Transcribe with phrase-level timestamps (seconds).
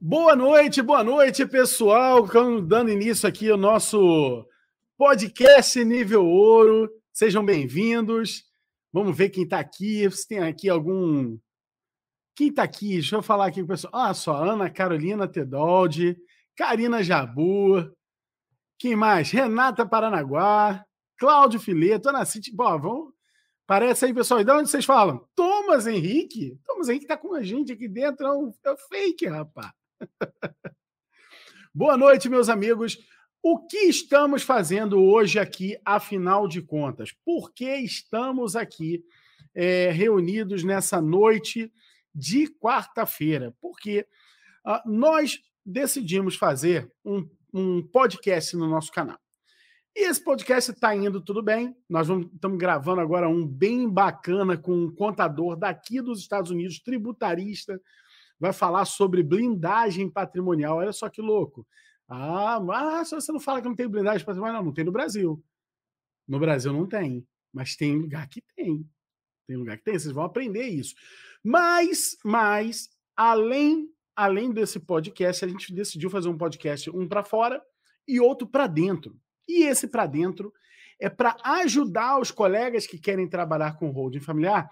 [0.00, 2.24] Boa noite, boa noite, pessoal.
[2.62, 4.46] Dando início aqui ao nosso
[4.96, 6.88] podcast Nível Ouro.
[7.12, 8.44] Sejam bem-vindos.
[8.92, 10.08] Vamos ver quem está aqui.
[10.08, 11.36] Se tem aqui algum.
[12.36, 12.90] Quem está aqui?
[12.92, 13.92] Deixa eu falar aqui com o pessoal.
[13.92, 16.16] Ah, só Ana Carolina Tedoldi,
[16.56, 17.92] Karina Jabu.
[18.78, 19.32] Quem mais?
[19.32, 20.84] Renata Paranaguá,
[21.18, 22.54] Cláudio Fileto, Ana City.
[22.54, 23.12] Bom, vamos.
[23.66, 24.40] Parece aí, pessoal.
[24.40, 25.26] E de onde vocês falam?
[25.34, 26.56] Thomas Henrique.
[26.64, 28.24] Thomas Henrique está com a gente aqui dentro.
[28.24, 29.72] É um, é um fake, rapaz.
[31.74, 32.98] Boa noite, meus amigos.
[33.42, 37.12] O que estamos fazendo hoje aqui, afinal de contas?
[37.24, 39.04] Por que estamos aqui
[39.54, 41.72] é, reunidos nessa noite
[42.14, 43.54] de quarta-feira?
[43.60, 44.06] Porque
[44.66, 49.18] uh, nós decidimos fazer um, um, podcast no nosso canal.
[49.94, 51.76] E esse podcast está indo tudo bem.
[51.88, 57.80] Nós estamos gravando agora um bem bacana com um contador daqui dos Estados Unidos, tributarista,
[58.38, 60.78] vai falar sobre blindagem patrimonial.
[60.78, 61.66] Olha só que louco.
[62.08, 64.58] Ah, mas você não fala que não tem blindagem patrimonial.
[64.58, 65.42] Não, não tem no Brasil.
[66.26, 67.26] No Brasil não tem.
[67.52, 68.88] Mas tem lugar que tem.
[69.46, 69.98] Tem lugar que tem.
[69.98, 70.94] Vocês vão aprender isso.
[71.42, 77.62] Mas, mas, além, além desse podcast, a gente decidiu fazer um podcast, um para fora
[78.06, 79.18] e outro para dentro.
[79.46, 80.52] E esse para dentro
[81.00, 84.68] é para ajudar os colegas que querem trabalhar com holding familiar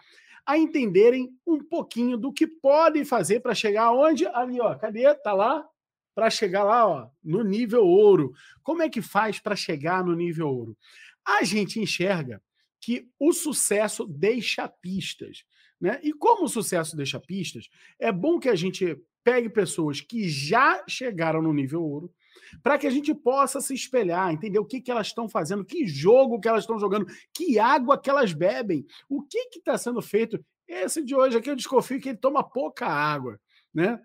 [0.46, 4.26] a entenderem um pouquinho do que podem fazer para chegar onde?
[4.28, 5.12] Ali, ó, cadê?
[5.16, 5.66] Tá lá?
[6.14, 8.32] Para chegar lá, ó, no nível ouro.
[8.62, 10.78] Como é que faz para chegar no nível ouro?
[11.24, 12.40] A gente enxerga
[12.80, 15.44] que o sucesso deixa pistas.
[15.80, 15.98] Né?
[16.02, 20.84] E como o sucesso deixa pistas, é bom que a gente pegue pessoas que já
[20.88, 22.14] chegaram no nível ouro,
[22.62, 25.86] para que a gente possa se espelhar, entender o que, que elas estão fazendo, que
[25.86, 30.44] jogo que elas estão jogando, que água que elas bebem, o que está sendo feito.
[30.66, 33.38] Esse de hoje aqui eu desconfio que ele toma pouca água,
[33.72, 34.00] né?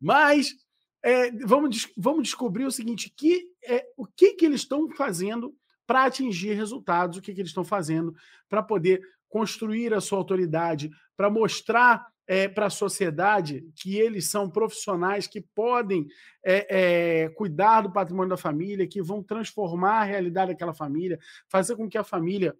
[0.00, 0.54] Mas
[1.02, 5.54] é, vamos, vamos descobrir o seguinte: que, é, o que, que eles estão fazendo
[5.86, 8.14] para atingir resultados, o que, que eles estão fazendo
[8.48, 14.48] para poder construir a sua autoridade, para mostrar é, para a sociedade que eles são
[14.48, 16.06] profissionais que podem
[16.42, 21.76] é, é, cuidar do patrimônio da família, que vão transformar a realidade daquela família, fazer
[21.76, 22.56] com que a família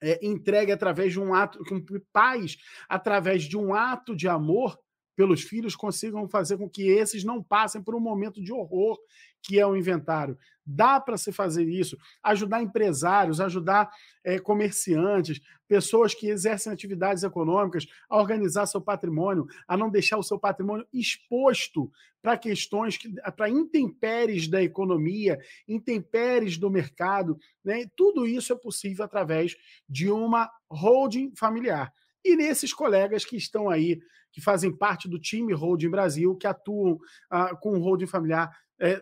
[0.00, 2.56] é, entregue através de um ato, com pais,
[2.88, 4.78] através de um ato de amor
[5.16, 8.98] pelos filhos, consigam fazer com que esses não passem por um momento de horror
[9.44, 10.38] que é o inventário.
[10.66, 13.90] Dá para se fazer isso, ajudar empresários, ajudar
[14.24, 20.22] é, comerciantes, pessoas que exercem atividades econômicas a organizar seu patrimônio, a não deixar o
[20.22, 21.92] seu patrimônio exposto
[22.22, 22.98] para questões,
[23.36, 25.38] para intempéries da economia,
[25.68, 27.36] intempéries do mercado.
[27.62, 27.84] Né?
[27.94, 29.54] Tudo isso é possível através
[29.86, 31.92] de uma holding familiar.
[32.24, 34.00] E nesses colegas que estão aí,
[34.34, 36.98] que fazem parte do time Holding Brasil, que atuam
[37.30, 38.50] ah, com o holding familiar,
[38.80, 39.00] é,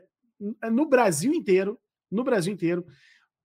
[0.71, 2.85] no Brasil inteiro, no Brasil inteiro,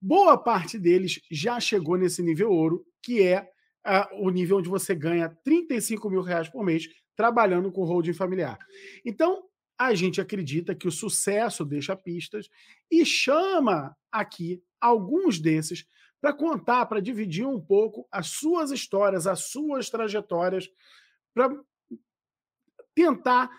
[0.01, 3.49] boa parte deles já chegou nesse nível ouro, que é
[3.85, 8.59] uh, o nível onde você ganha 35 mil reais por mês trabalhando com holding familiar.
[9.05, 9.43] Então,
[9.79, 12.49] a gente acredita que o sucesso deixa pistas
[12.91, 15.87] e chama aqui alguns desses
[16.19, 20.67] para contar, para dividir um pouco as suas histórias, as suas trajetórias,
[21.33, 21.55] para
[22.97, 23.51] tentar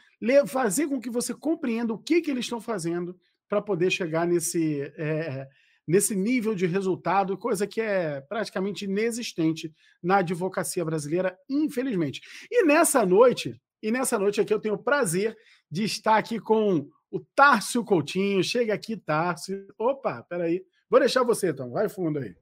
[0.48, 3.16] fazer com que você compreenda o que, que eles estão fazendo
[3.48, 5.46] para poder chegar nesse, é,
[5.86, 9.72] nesse nível de resultado, coisa que é praticamente inexistente
[10.02, 12.20] na advocacia brasileira, infelizmente.
[12.50, 15.36] E nessa noite, e nessa noite aqui eu tenho o prazer
[15.70, 18.42] de estar aqui com o Tárcio Coutinho.
[18.42, 19.68] Chega aqui, Tárcio.
[19.78, 20.64] Opa, peraí.
[20.90, 21.70] Vou deixar você, então.
[21.70, 22.34] Vai fundo aí.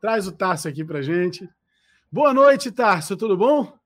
[0.00, 1.46] Traz o Tárcio aqui para gente.
[2.10, 3.18] Boa noite, Tárcio.
[3.18, 3.78] Tudo bom?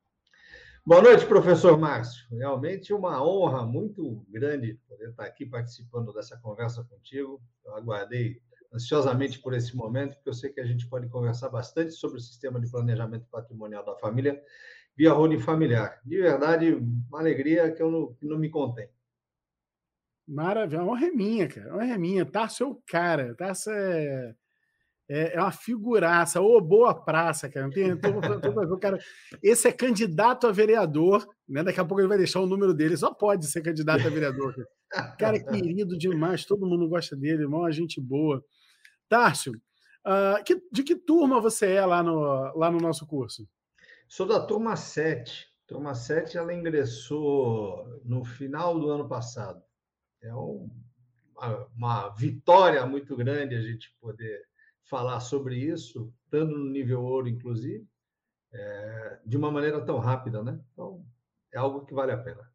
[0.84, 2.26] Boa noite, professor Márcio.
[2.36, 7.40] Realmente uma honra muito grande poder estar aqui participando dessa conversa contigo.
[7.64, 8.42] Eu aguardei
[8.74, 12.20] ansiosamente por esse momento, porque eu sei que a gente pode conversar bastante sobre o
[12.20, 14.42] sistema de planejamento patrimonial da família
[14.96, 16.00] via holding familiar.
[16.04, 18.88] De verdade, uma alegria que eu não, que não me contém.
[20.26, 21.76] Maravilha, honra é minha, cara.
[21.76, 22.26] Honra é minha.
[22.26, 23.36] Tarso é o cara.
[23.36, 24.34] Tarso é
[25.08, 27.66] é, é uma figuraça, ô boa praça, cara.
[27.66, 28.98] Não tem, tô, tô, tô, cara.
[29.42, 31.62] Esse é candidato a vereador, né?
[31.62, 34.54] Daqui a pouco ele vai deixar o número dele, só pode ser candidato a vereador.
[34.88, 38.44] Cara, cara é querido demais, todo mundo gosta dele, irmão, a gente boa.
[39.08, 39.52] Tárcio,
[40.06, 43.46] uh, que, de que turma você é lá no, lá no nosso curso?
[44.08, 45.50] Sou da turma 7.
[45.66, 49.62] Turma 7, ela ingressou no final do ano passado.
[50.22, 50.70] É um,
[51.34, 54.42] uma, uma vitória muito grande a gente poder
[54.84, 57.86] falar sobre isso, estando no nível ouro, inclusive,
[58.52, 60.60] é, de uma maneira tão rápida, né?
[60.72, 61.04] Então,
[61.52, 62.50] é algo que vale a pena.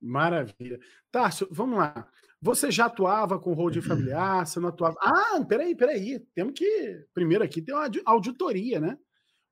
[0.00, 0.78] Maravilha.
[1.10, 2.08] Tarso, vamos lá.
[2.40, 4.46] Você já atuava com holding familiar?
[4.46, 4.96] Você não atuava?
[5.00, 6.20] Ah, peraí, peraí.
[6.34, 7.04] Temos que.
[7.12, 8.96] Primeiro aqui tem uma auditoria, né?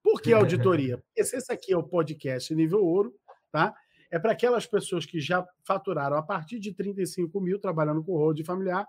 [0.03, 0.99] Por que auditoria?
[1.03, 3.13] Porque se esse aqui é o podcast nível ouro,
[3.51, 3.75] tá?
[4.09, 8.45] É para aquelas pessoas que já faturaram a partir de 35 mil trabalhando com holding
[8.45, 8.87] familiar.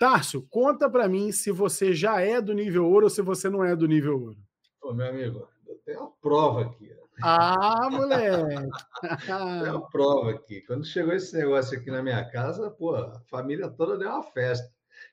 [0.00, 3.62] Tarso, conta para mim se você já é do nível ouro ou se você não
[3.62, 4.38] é do nível ouro.
[4.82, 6.90] Ô, meu amigo, eu tenho uma prova aqui.
[7.22, 8.66] Ah, moleque!
[9.26, 10.62] Tem uma prova aqui.
[10.62, 14.66] Quando chegou esse negócio aqui na minha casa, pô, a família toda deu uma festa.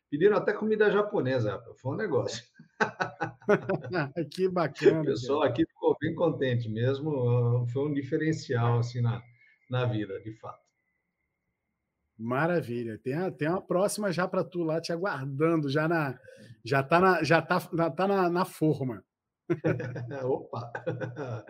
[0.10, 1.82] Pediram até comida japonesa, rapaz.
[1.82, 2.46] Foi um negócio.
[4.32, 5.02] que bacana.
[5.02, 7.68] O pessoal aqui ficou bem contente mesmo.
[7.74, 9.22] Foi um diferencial assim na,
[9.70, 10.67] na vida, de fato.
[12.18, 13.00] Maravilha.
[13.04, 16.18] Tem, a, tem uma próxima já para tu lá te aguardando, já na
[16.66, 19.04] já tá na já tá, tá na, na forma.
[20.24, 20.72] Opa!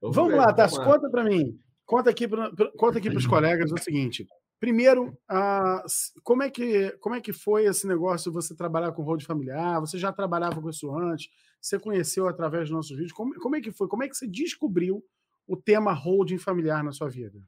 [0.00, 1.56] Vamos, vamos lá, Tassi, conta para mim.
[1.86, 4.26] Conta aqui para conta aqui os colegas o seguinte.
[4.58, 5.84] Primeiro, ah,
[6.22, 9.80] como, é que, como é que foi esse negócio de você trabalhar com hold familiar?
[9.80, 11.28] Você já trabalhava com isso antes?
[11.60, 13.12] Você conheceu através dos nossos vídeos?
[13.12, 13.88] Como, como é que foi?
[13.88, 15.04] Como é que você descobriu
[15.48, 17.40] o tema holding familiar na sua vida?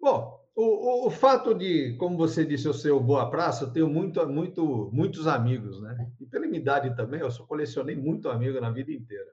[0.00, 3.72] Bom, o, o, o, fato de, como você disse, eu ser o Boa Praça, eu
[3.72, 6.10] tenho muito, muito, muitos amigos, né?
[6.18, 9.30] E pela minha idade também, eu só colecionei muito amigo na vida inteira.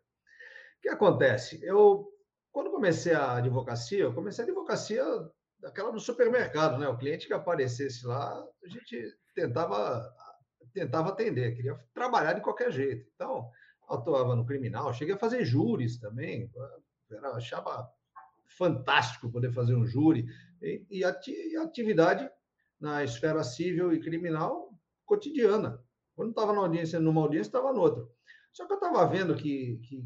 [0.77, 1.59] O que acontece?
[1.63, 2.07] Eu,
[2.51, 5.03] quando comecei a advocacia, eu comecei a advocacia
[5.59, 6.87] daquela no supermercado, né?
[6.87, 10.13] O cliente que aparecesse lá, a gente tentava
[10.73, 13.09] tentava atender, queria trabalhar de qualquer jeito.
[13.15, 13.49] Então,
[13.89, 16.51] atuava no criminal, cheguei a fazer júris também,
[17.09, 17.89] era, achava
[18.57, 20.25] fantástico poder fazer um júri
[20.61, 22.29] e, atividade
[22.79, 24.73] na esfera civil e criminal
[25.05, 25.83] cotidiana.
[26.15, 28.07] Quando estava na audiência, numa audiência, estava noutra.
[28.51, 30.03] Só que eu estava vendo que, que,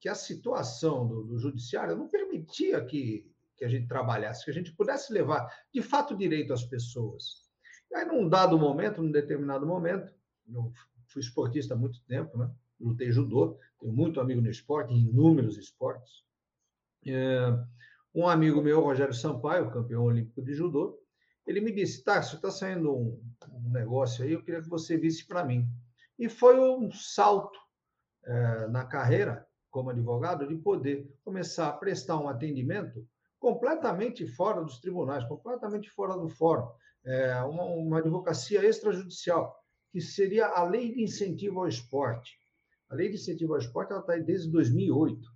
[0.00, 4.54] que, a situação do, do judiciário não permitia que que a gente trabalhasse, que a
[4.54, 7.46] gente pudesse levar de fato direito às pessoas.
[7.90, 10.12] E aí, num dado momento, num determinado momento,
[10.52, 10.72] eu
[11.06, 12.50] fui esportista há muito tempo, né?
[12.78, 16.24] lutei judô, tenho muito amigo no esporte, em inúmeros esportes.
[17.06, 17.58] É,
[18.16, 20.98] um amigo meu, Rogério Sampaio, campeão olímpico de judô,
[21.46, 23.22] ele me disse: Tarso, está saindo um,
[23.52, 25.68] um, negócio aí, eu queria que você visse para mim.
[26.18, 27.58] E foi um salto
[28.24, 33.06] é, na carreira como advogado de poder começar a prestar um atendimento
[33.38, 36.70] completamente fora dos tribunais, completamente fora do fórum.
[37.04, 39.54] É uma, uma advocacia extrajudicial,
[39.92, 42.32] que seria a lei de incentivo ao esporte.
[42.88, 45.35] A lei de incentivo ao esporte está aí desde 2008.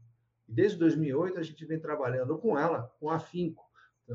[0.51, 3.65] Desde 2008 a gente vem trabalhando com ela, com afinco.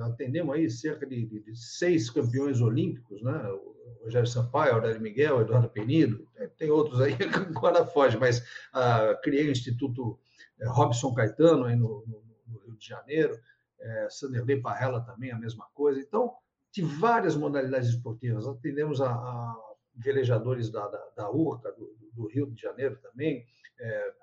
[0.01, 3.31] Atendemos aí cerca de, de, de seis campeões olímpicos, né?
[3.49, 6.27] O Rogério Sampaio, Aurélio Miguel, Eduardo Penido,
[6.57, 10.19] tem outros aí que agora foge, mas uh, criei o Instituto
[10.59, 13.39] eh, Robson Caetano aí no, no, no Rio de Janeiro,
[13.79, 15.99] é, Sanderley Parrella também a mesma coisa.
[15.99, 16.35] Então,
[16.75, 18.45] de várias modalidades esportivas.
[18.45, 19.55] Atendemos a, a
[19.95, 23.45] velejadores da, da, da URCA, do, do, Rio de Janeiro também,
[23.79, 24.13] é,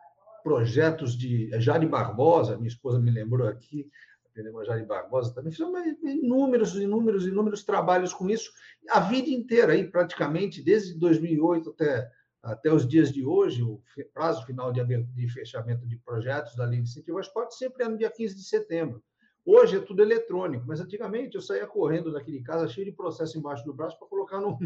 [0.42, 3.90] projetos de Jari Barbosa, minha esposa me lembrou aqui,
[4.36, 8.50] a Jari Barbosa também, fizemos inúmeros, inúmeros, inúmeros trabalhos com isso,
[8.88, 12.10] a vida inteira, aí, praticamente, desde 2008 até,
[12.42, 16.80] até os dias de hoje, o prazo final de, de fechamento de projetos da Lei
[16.80, 19.02] de Incentivo ao Esporte sempre é no dia 15 de setembro.
[19.44, 23.64] Hoje é tudo eletrônico, mas antigamente eu saía correndo daquele casa cheio de processo embaixo
[23.64, 24.56] do braço para colocar no,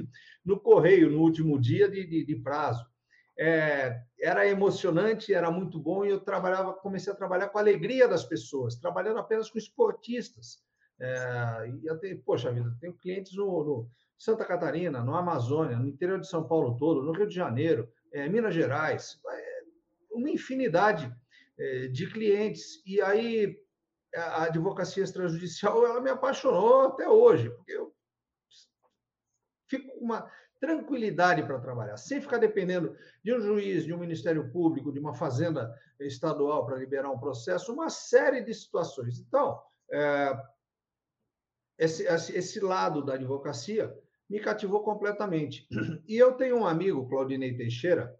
[0.44, 2.86] no correio no último dia de, de, de prazo.
[3.38, 8.08] É, era emocionante, era muito bom e eu trabalhava, comecei a trabalhar com a alegria
[8.08, 10.64] das pessoas, trabalhando apenas com esportistas.
[10.98, 11.70] É,
[12.04, 16.46] e poxa vida, tenho clientes no, no, Santa Catarina, no Amazônia, no interior de São
[16.46, 19.62] Paulo todo, no Rio de Janeiro, é, Minas Gerais, é,
[20.10, 21.14] uma infinidade
[21.58, 22.82] é, de clientes.
[22.86, 23.58] E aí
[24.14, 27.94] a advocacia extrajudicial ela me apaixonou até hoje, porque eu
[29.68, 34.50] fico com uma tranquilidade para trabalhar, sem ficar dependendo de um juiz, de um Ministério
[34.50, 39.18] Público, de uma fazenda estadual para liberar um processo, uma série de situações.
[39.18, 39.60] Então,
[39.90, 40.32] é,
[41.78, 43.94] esse, esse lado da advocacia
[44.28, 45.68] me cativou completamente.
[46.06, 48.14] E eu tenho um amigo, Claudinei Teixeira,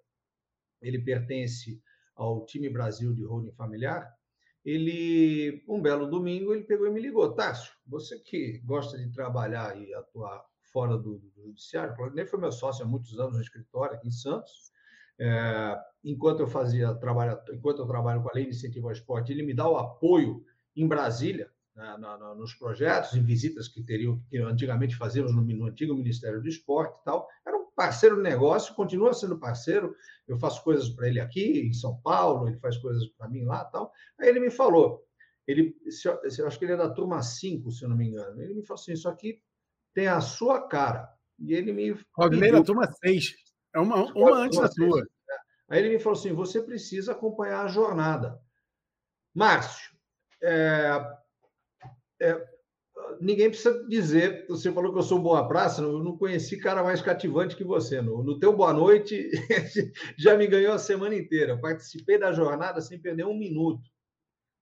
[0.80, 1.82] ele pertence
[2.14, 4.14] ao time Brasil de holding familiar,
[4.64, 9.80] ele, um belo domingo, ele pegou e me ligou, Tássio, você que gosta de trabalhar
[9.80, 10.44] e atuar
[10.76, 14.08] fora do, do judiciário, o Claudinei foi meu sócio há muitos anos no escritório aqui
[14.08, 14.70] em Santos,
[15.18, 19.32] é, enquanto eu fazia trabalho, enquanto eu trabalho com a lei de incentivo ao esporte,
[19.32, 20.44] ele me dá o apoio
[20.76, 25.64] em Brasília, na, na, nos projetos, em visitas que teriam que antigamente fazíamos no, no
[25.64, 27.26] antigo Ministério do Esporte e tal.
[27.46, 29.94] Era um parceiro de negócio, continua sendo parceiro.
[30.28, 33.64] Eu faço coisas para ele aqui em São Paulo, ele faz coisas para mim lá,
[33.64, 33.90] tal.
[34.18, 35.06] Aí ele me falou:
[35.46, 35.74] ele,
[36.38, 38.42] eu acho que ele é da turma 5, se eu não me engano.
[38.42, 39.40] Ele me falou assim: Isso aqui
[39.96, 41.10] tem a sua cara.
[41.38, 41.98] E ele me.
[42.14, 43.34] Rodney da turma 6.
[43.74, 45.00] É uma, uma antes da tua.
[45.00, 45.04] É.
[45.70, 48.38] Aí ele me falou assim: Você precisa acompanhar a jornada.
[49.34, 49.96] Márcio,
[50.42, 51.00] é,
[52.20, 52.48] é,
[53.20, 57.00] ninguém precisa dizer, você falou que eu sou boa praça, eu não conheci cara mais
[57.00, 58.02] cativante que você.
[58.02, 59.30] No, no teu boa noite,
[60.16, 61.52] já me ganhou a semana inteira.
[61.52, 63.88] Eu participei da jornada sem perder um minuto,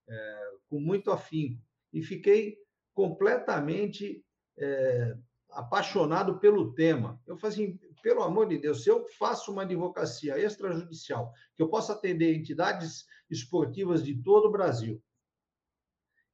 [0.09, 1.61] é, com muito afinco.
[1.93, 2.57] E fiquei
[2.95, 4.25] completamente
[4.59, 5.17] é,
[5.51, 7.21] apaixonado pelo tema.
[7.27, 11.69] Eu falei assim, pelo amor de Deus, se eu faço uma advocacia extrajudicial, que eu
[11.69, 15.03] possa atender entidades esportivas de todo o Brasil,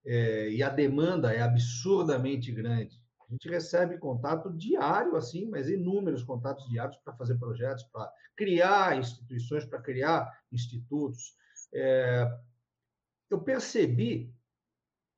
[0.05, 3.01] é, e a demanda é absurdamente grande.
[3.29, 8.99] A gente recebe contato diário, assim, mas inúmeros contatos diários para fazer projetos, para criar
[8.99, 11.37] instituições, para criar institutos.
[11.73, 12.27] É,
[13.29, 14.35] eu percebi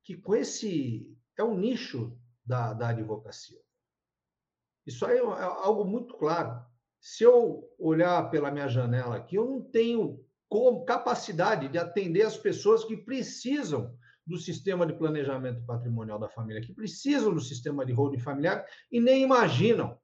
[0.03, 1.11] que com esse.
[1.35, 3.59] é um nicho da, da advocacia.
[4.85, 6.63] Isso aí é, é algo muito claro.
[6.99, 10.23] Se eu olhar pela minha janela aqui, eu não tenho
[10.85, 16.73] capacidade de atender as pessoas que precisam do sistema de planejamento patrimonial da família, que
[16.73, 19.99] precisam do sistema de holding familiar e nem imaginam.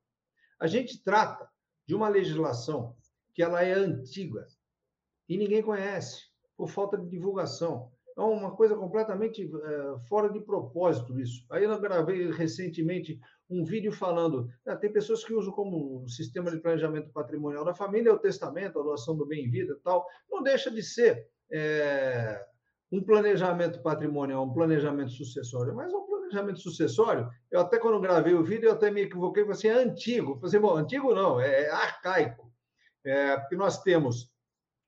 [0.60, 1.50] A gente trata
[1.88, 2.98] de uma legislação
[3.34, 4.46] que ela é antiga
[5.27, 6.24] e ninguém conhece,
[6.58, 7.91] por falta de divulgação.
[8.19, 11.45] É uma coisa completamente é, fora de propósito isso.
[11.49, 13.17] Aí eu gravei recentemente
[13.49, 18.13] um vídeo falando, ah, tem pessoas que usam como sistema de planejamento patrimonial da família
[18.13, 20.05] o testamento, a doação do bem-vida e tal.
[20.29, 22.45] Não deixa de ser é,
[22.91, 28.43] um planejamento patrimonial, um planejamento sucessório, mas um planejamento sucessório, eu até quando gravei o
[28.43, 30.31] vídeo, eu até me equivoquei, você assim, é antigo.
[30.31, 32.51] Eu falei assim, bom, antigo não, é arcaico.
[33.05, 34.29] É, porque nós temos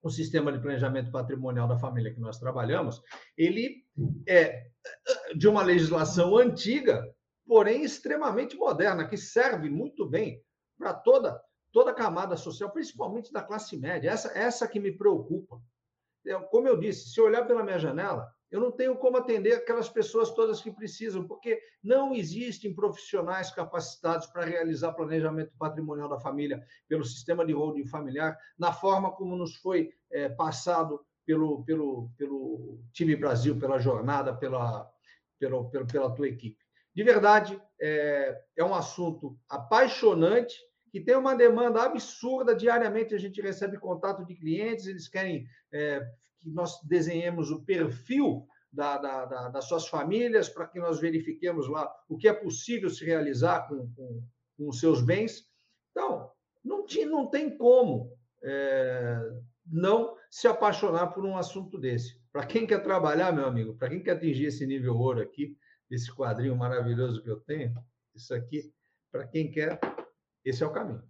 [0.02, 3.00] o sistema de planejamento patrimonial da família que nós trabalhamos,
[3.36, 3.84] ele
[4.26, 4.66] é
[5.36, 7.08] de uma legislação antiga,
[7.46, 10.42] porém extremamente moderna, que serve muito bem
[10.78, 11.40] para toda
[11.72, 14.10] toda a camada social, principalmente da classe média.
[14.10, 15.58] Essa essa que me preocupa
[16.50, 20.30] como eu disse, se olhar pela minha janela, eu não tenho como atender aquelas pessoas
[20.30, 27.02] todas que precisam, porque não existem profissionais capacitados para realizar planejamento patrimonial da família pelo
[27.02, 33.16] sistema de holding familiar, na forma como nos foi é, passado pelo, pelo, pelo time
[33.16, 34.86] Brasil, pela jornada, pela,
[35.38, 36.62] pela, pela, pela tua equipe.
[36.94, 40.54] De verdade, é, é um assunto apaixonante
[40.90, 42.54] que tem uma demanda absurda.
[42.54, 46.06] Diariamente a gente recebe contato de clientes, eles querem é,
[46.42, 51.68] que nós desenhemos o perfil da, da, da, das suas famílias, para que nós verifiquemos
[51.68, 54.22] lá o que é possível se realizar com, com,
[54.56, 55.46] com os seus bens.
[55.90, 56.30] Então,
[56.64, 59.18] não, tinha, não tem como é,
[59.66, 62.20] não se apaixonar por um assunto desse.
[62.32, 65.56] Para quem quer trabalhar, meu amigo, para quem quer atingir esse nível ouro aqui,
[65.90, 67.74] esse quadrinho maravilhoso que eu tenho,
[68.14, 68.72] isso aqui,
[69.10, 69.78] para quem quer,
[70.44, 71.02] esse é o caminho.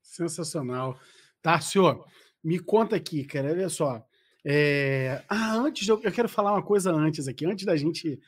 [0.00, 0.98] Sensacional.
[1.42, 2.04] Tárcio,
[2.42, 4.06] me conta aqui, cara, olha só.
[4.48, 5.24] É...
[5.28, 8.20] Ah, antes, eu quero falar uma coisa antes aqui, antes da gente,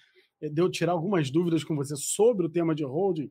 [0.42, 3.30] eh, de eu tirar algumas dúvidas com você sobre o tema de holding,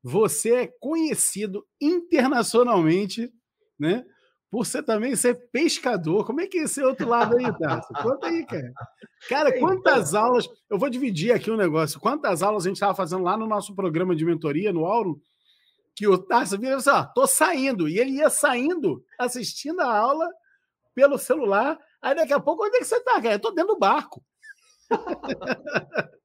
[0.00, 3.28] você é conhecido internacionalmente,
[3.76, 4.04] né?
[4.50, 6.24] Por você também ser pescador.
[6.24, 7.92] Como é que é esse outro lado aí, Tarso?
[8.00, 8.72] Conta aí, cara.
[9.28, 10.48] Cara, quantas aulas.
[10.70, 12.00] Eu vou dividir aqui um negócio.
[12.00, 15.20] Quantas aulas a gente estava fazendo lá no nosso programa de mentoria, no Auro,
[15.94, 17.88] que o Tarso vira assim, ó, tô saindo.
[17.88, 20.26] E ele ia saindo, assistindo a aula
[20.94, 21.78] pelo celular.
[22.00, 23.34] Aí daqui a pouco, onde é que você tá, cara?
[23.34, 24.24] Eu tô dentro do barco.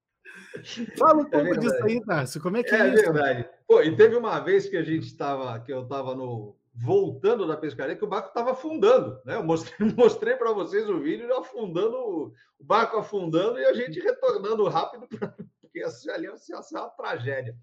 [0.98, 2.42] Fala um é pouco é disso aí, Tarso.
[2.42, 3.04] Como é que é, é isso?
[3.04, 3.50] É verdade.
[3.68, 7.56] Pô, e teve uma vez que a gente estava, que eu estava no voltando da
[7.56, 9.36] pescaria, que o barco estava afundando, né?
[9.36, 14.68] Eu mostrei, mostrei para vocês o vídeo afundando, o barco afundando e a gente retornando
[14.68, 15.08] rápido,
[15.62, 17.56] porque ali ser uma tragédia.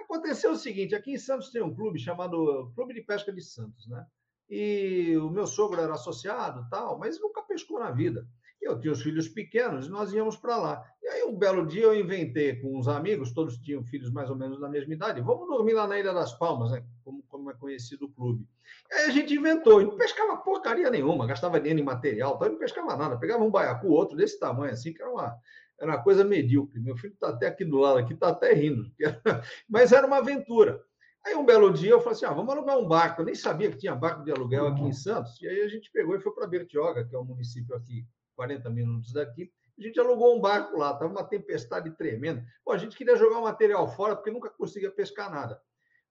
[0.00, 3.86] Aconteceu o seguinte: aqui em Santos tem um clube chamado Clube de Pesca de Santos,
[3.88, 4.04] né?
[4.50, 8.26] E o meu sogro era associado, tal, mas nunca pescou na vida.
[8.60, 10.84] Eu tinha os filhos pequenos e nós íamos para lá.
[11.02, 14.36] E aí, um belo dia, eu inventei com uns amigos, todos tinham filhos mais ou
[14.36, 16.84] menos da mesma idade, vamos dormir lá na Ilha das Palmas, né?
[17.02, 18.46] como, como é conhecido o clube.
[18.90, 22.50] E aí a gente inventou, e não pescava porcaria nenhuma, gastava dinheiro em material, tal,
[22.50, 23.16] não pescava nada.
[23.16, 25.38] Pegava um baiacu, outro desse tamanho, assim, que era uma,
[25.80, 26.78] era uma coisa medíocre.
[26.80, 28.90] Meu filho está até aqui do lado, aqui está até rindo.
[29.68, 30.84] Mas era uma aventura.
[31.24, 33.20] Aí um belo dia eu falei assim: ah, vamos alugar um barco.
[33.20, 35.40] Eu nem sabia que tinha barco de aluguel aqui em Santos.
[35.40, 38.70] E aí a gente pegou e foi para Bertioga, que é um município aqui, 40
[38.70, 39.52] minutos daqui.
[39.78, 42.44] A gente alugou um barco lá, estava uma tempestade tremenda.
[42.64, 45.60] Pô, a gente queria jogar o material fora porque nunca conseguia pescar nada.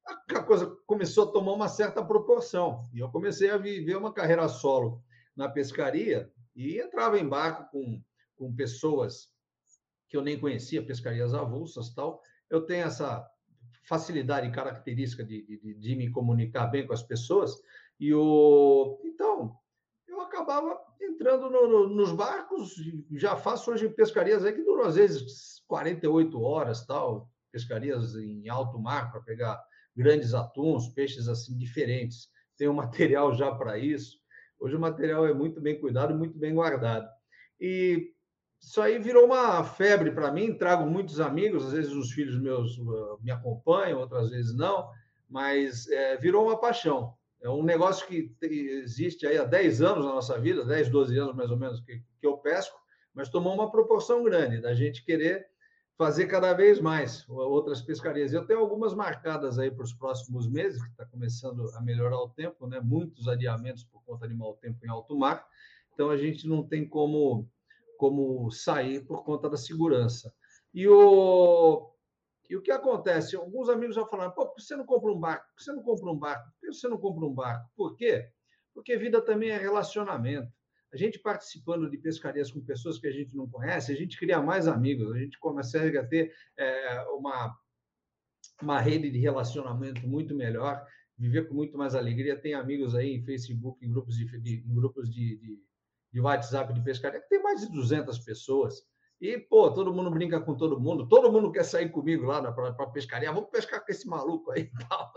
[0.06, 2.90] A coisa começou a tomar uma certa proporção.
[2.94, 5.04] E eu comecei a viver uma carreira solo
[5.36, 8.02] na pescaria e entrava em barco com,
[8.36, 9.30] com pessoas
[10.08, 12.22] que eu nem conhecia, pescarias avulsas tal.
[12.50, 13.30] Eu tenho essa
[13.90, 17.52] facilidade e característica de, de, de me comunicar bem com as pessoas.
[18.00, 19.58] E o então
[20.08, 22.76] eu acabava entrando no, no, nos barcos,
[23.14, 28.80] já faço hoje pescarias aí que duram às vezes 48 horas, tal, pescarias em alto
[28.80, 29.60] mar para pegar
[29.96, 32.30] grandes atuns, peixes assim diferentes.
[32.58, 34.20] Tem um material já para isso.
[34.60, 37.10] Hoje o material é muito bem cuidado, muito bem guardado.
[37.60, 38.14] E
[38.60, 40.54] isso aí virou uma febre para mim.
[40.54, 44.90] Trago muitos amigos, às vezes os filhos meus uh, me acompanham, outras vezes não,
[45.30, 47.14] mas é, virou uma paixão.
[47.42, 51.36] É um negócio que existe aí há 10 anos na nossa vida, 10, 12 anos
[51.36, 52.78] mais ou menos que, que eu pesco,
[53.14, 55.48] mas tomou uma proporção grande da gente querer
[55.98, 58.34] fazer cada vez mais outras pescarias.
[58.34, 62.30] Eu tenho algumas marcadas aí para os próximos meses, que está começando a melhorar o
[62.30, 62.80] tempo, né?
[62.80, 65.46] Muitos adiamentos por conta de mau tempo em alto mar.
[65.94, 67.50] Então a gente não tem como
[68.00, 70.34] como sair por conta da segurança.
[70.74, 71.94] E o,
[72.50, 73.36] e o que acontece?
[73.36, 75.46] Alguns amigos já falaram: por que você não compra um barco?
[75.48, 76.46] Por que você não compra um barco?
[76.46, 77.70] Por que você não compra um barco?
[77.76, 78.32] Por quê?
[78.74, 80.50] Porque vida também é relacionamento.
[80.94, 84.42] A gente participando de pescarias com pessoas que a gente não conhece, a gente cria
[84.42, 87.54] mais amigos, a gente começa a ter é, uma,
[88.62, 90.82] uma rede de relacionamento muito melhor,
[91.18, 92.40] viver com muito mais alegria.
[92.40, 95.70] Tem amigos aí em Facebook, em grupos de, de em grupos de, de
[96.12, 98.84] de WhatsApp de pescaria, que tem mais de 200 pessoas.
[99.22, 102.88] E, pô, todo mundo brinca com todo mundo, todo mundo quer sair comigo lá para
[102.88, 105.14] pescaria, vamos pescar com esse maluco aí e tal.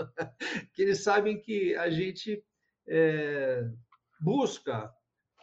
[0.75, 2.45] que eles sabem que a gente
[2.89, 3.65] é,
[4.21, 4.93] busca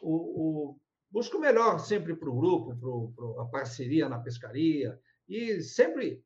[0.01, 0.79] o, o,
[1.09, 2.75] busca o melhor sempre para o grupo,
[3.15, 6.21] para a parceria na pescaria, e sempre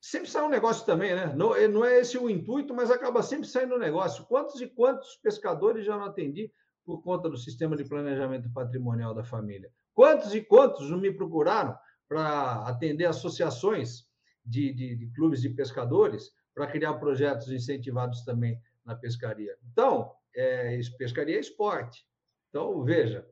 [0.00, 1.26] sempre sai um negócio também, né?
[1.36, 4.24] Não, não é esse o intuito, mas acaba sempre saindo um negócio.
[4.24, 6.50] Quantos e quantos pescadores já não atendi
[6.90, 9.70] por conta do sistema de planejamento patrimonial da família.
[9.94, 11.78] Quantos e quantos me procuraram
[12.08, 14.08] para atender associações
[14.44, 19.56] de, de, de clubes de pescadores para criar projetos incentivados também na pescaria?
[19.70, 22.04] Então, é, pescaria é esporte.
[22.48, 23.24] Então, veja,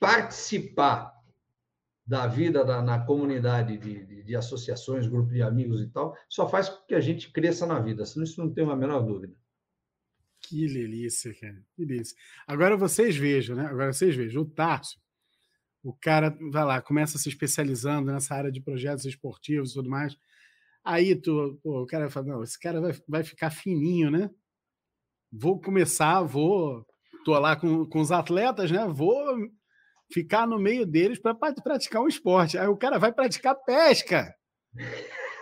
[0.00, 1.14] participar
[2.06, 6.48] da vida da, na comunidade de, de, de, associações, grupo de amigos e tal, só
[6.48, 9.36] faz com que a gente cresça na vida, senão isso não tem uma menor dúvida.
[10.48, 11.62] Que delícia, cara.
[11.76, 12.16] Que delícia.
[12.46, 13.66] Agora vocês vejam, né?
[13.66, 14.98] Agora vocês vejam, o Tarso,
[15.82, 20.16] o cara vai lá, começa se especializando nessa área de projetos esportivos e tudo mais.
[20.82, 24.30] Aí tu, pô, o cara fala, não, esse cara vai, vai ficar fininho, né?
[25.30, 26.82] Vou começar, vou.
[27.26, 28.86] Tô lá com, com os atletas, né?
[28.86, 29.36] Vou
[30.10, 32.56] ficar no meio deles para praticar um esporte.
[32.56, 34.34] Aí o cara vai praticar pesca.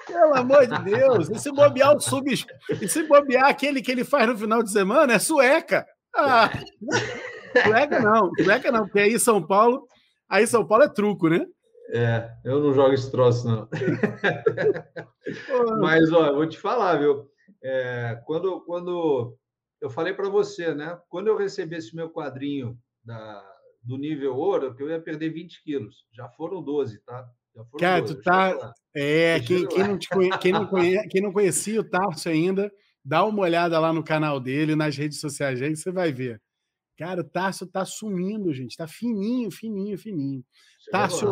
[0.07, 2.33] Pelo amor de Deus, e se bobear o sub.
[2.81, 5.87] E se bobear aquele que ele faz no final de semana é sueca.
[6.15, 6.51] Ah,
[7.65, 9.87] sueca não, sueca não, porque aí São Paulo,
[10.29, 11.45] aí São Paulo é truco, né?
[11.91, 13.69] É, eu não jogo esse troço, não.
[15.81, 17.29] Mas, ó, vou te falar, viu?
[17.63, 19.37] É, quando, quando
[19.81, 20.99] eu falei para você, né?
[21.09, 23.43] Quando eu recebesse meu quadrinho da,
[23.83, 26.07] do nível ouro, que eu ia perder 20 quilos.
[26.13, 27.25] Já foram 12, tá?
[27.79, 28.75] Cara, tu tá.
[28.95, 30.39] É, quem, quem, não conhe...
[30.39, 31.09] quem, não conhe...
[31.09, 32.73] quem não conhecia o Tarso ainda,
[33.05, 36.41] dá uma olhada lá no canal dele, nas redes sociais dele, você vai ver.
[36.97, 38.77] Cara, o Tarso tá sumindo, gente.
[38.77, 40.43] Tá fininho, fininho, fininho.
[40.91, 41.27] Tarso,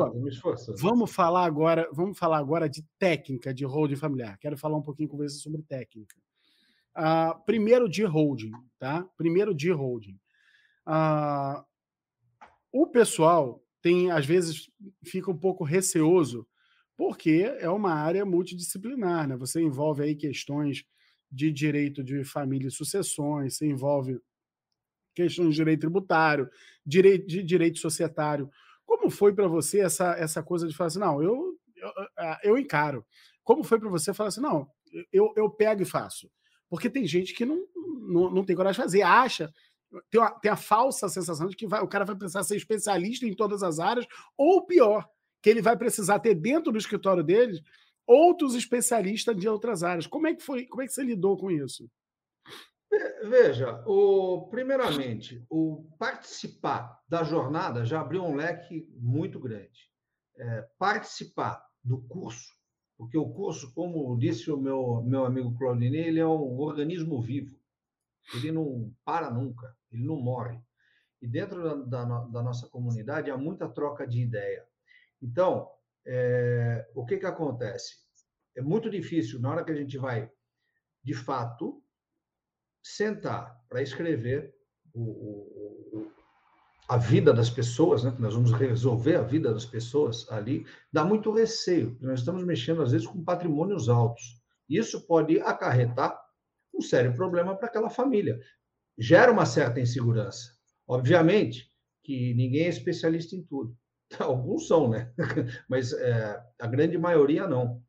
[0.79, 4.37] vamos falar agora, vamos falar agora de técnica de holding familiar.
[4.39, 6.17] Quero falar um pouquinho com você sobre técnica.
[6.97, 9.05] Uh, primeiro de holding, tá?
[9.17, 10.19] Primeiro de holding.
[10.87, 11.65] Uh,
[12.71, 14.71] o pessoal tem, às vezes,
[15.05, 16.49] fica um pouco receoso,
[16.97, 19.37] porque é uma área multidisciplinar, né?
[19.37, 20.87] Você envolve aí questões
[21.31, 24.19] de direito de família e sucessões, você envolve
[25.15, 26.49] questões de direito tributário,
[26.87, 28.49] direito, de direito societário.
[28.87, 31.93] Como foi para você essa, essa coisa de falar assim, não, eu, eu,
[32.43, 33.05] eu encaro.
[33.43, 34.67] Como foi para você falar assim, não,
[35.13, 36.31] eu, eu pego e faço?
[36.71, 37.63] Porque tem gente que não,
[38.09, 39.53] não, não tem coragem de fazer, acha
[40.11, 43.35] tem, tem a falsa sensação de que vai, o cara vai precisar ser especialista em
[43.35, 45.09] todas as áreas, ou pior,
[45.43, 47.63] que ele vai precisar ter dentro do escritório dele
[48.07, 50.07] outros especialistas de outras áreas.
[50.07, 50.67] Como é que foi?
[50.67, 51.89] Como é que você lidou com isso?
[53.25, 59.91] Veja, o, primeiramente, o participar da jornada já abriu um leque muito grande.
[60.37, 62.53] É, participar do curso,
[62.97, 67.57] porque o curso, como disse o meu, meu amigo Claudinei, ele é um organismo vivo.
[68.35, 70.61] Ele não para nunca, ele não morre.
[71.23, 74.67] E dentro da, da, da nossa comunidade há muita troca de ideia.
[75.23, 75.71] Então,
[76.07, 77.95] é, o que, que acontece?
[78.57, 80.31] É muito difícil, na hora que a gente vai,
[81.03, 81.83] de fato,
[82.83, 84.55] sentar para escrever
[84.93, 86.13] o, o, o,
[86.89, 88.13] a vida das pessoas, né?
[88.13, 91.97] que nós vamos resolver a vida das pessoas ali, dá muito receio.
[92.01, 94.43] Nós estamos mexendo, às vezes, com patrimônios altos.
[94.69, 96.23] Isso pode acarretar
[96.75, 98.39] um sério problema para aquela família.
[98.99, 100.55] Gera uma certa insegurança.
[100.87, 103.77] Obviamente que ninguém é especialista em tudo.
[104.21, 105.13] Alguns são, né?
[105.69, 107.83] Mas é, a grande maioria não.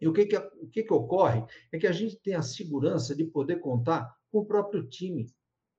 [0.00, 3.14] E o que, que, o que, que ocorre é que a gente tem a segurança
[3.14, 5.26] de poder contar com o próprio time.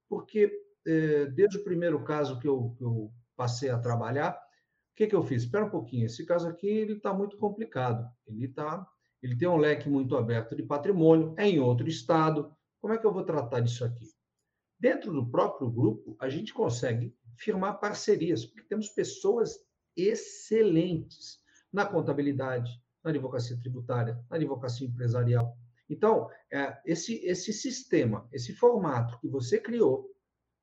[0.07, 0.51] Porque
[0.85, 5.15] é, desde o primeiro caso que eu, que eu passei a trabalhar, o que, que
[5.15, 5.43] eu fiz?
[5.43, 8.07] Espera um pouquinho, esse caso aqui ele está muito complicado.
[8.27, 8.85] Ele tá,
[9.23, 12.53] ele tem um leque muito aberto de patrimônio, é em outro estado.
[12.79, 14.05] Como é que eu vou tratar disso aqui?
[14.81, 19.59] Dentro do próprio grupo, a gente consegue firmar parcerias, porque temos pessoas
[19.95, 21.39] excelentes
[21.71, 25.55] na contabilidade, na advocacia tributária, na advocacia empresarial.
[25.87, 30.09] Então, é, esse, esse sistema, esse formato que você criou,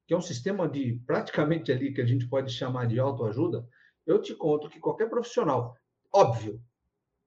[0.04, 3.68] que é um sistema de praticamente ali que a gente pode chamar de autoajuda,
[4.04, 5.76] eu te conto que qualquer profissional,
[6.12, 6.61] óbvio,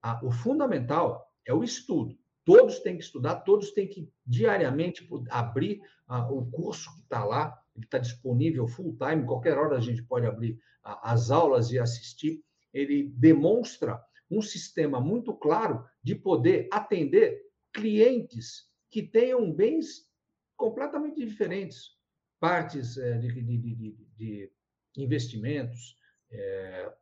[0.02, 2.20] a, o fundamental é o estudo.
[2.44, 5.82] Todos têm que estudar, todos têm que diariamente abrir
[6.30, 10.26] o curso que está lá, ele está disponível full time, qualquer hora a gente pode
[10.26, 12.44] abrir as aulas e assistir.
[12.74, 17.42] Ele demonstra um sistema muito claro de poder atender
[17.74, 20.10] clientes que tenham bens
[20.56, 21.98] completamente diferentes
[22.40, 24.52] partes é, de, de, de, de,
[24.98, 25.96] investimentos,
[26.30, 26.94] é,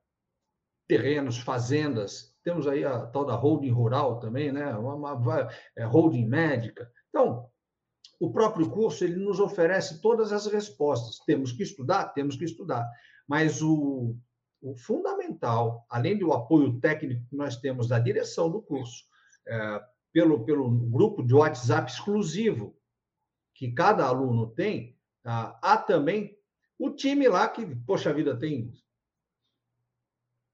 [0.88, 2.29] terrenos, fazendas.
[2.44, 4.74] Temos aí a tal da holding rural também, né?
[4.76, 6.90] uma, uma é, holding médica.
[7.10, 7.50] Então,
[8.20, 11.20] o próprio curso ele nos oferece todas as respostas.
[11.26, 12.90] Temos que estudar, temos que estudar.
[13.28, 14.16] Mas o,
[14.62, 19.06] o fundamental, além do apoio técnico que nós temos da direção do curso,
[19.48, 22.76] é, pelo, pelo grupo de WhatsApp exclusivo
[23.54, 26.38] que cada aluno tem, ah, há também
[26.78, 28.72] o time lá que, poxa vida, tem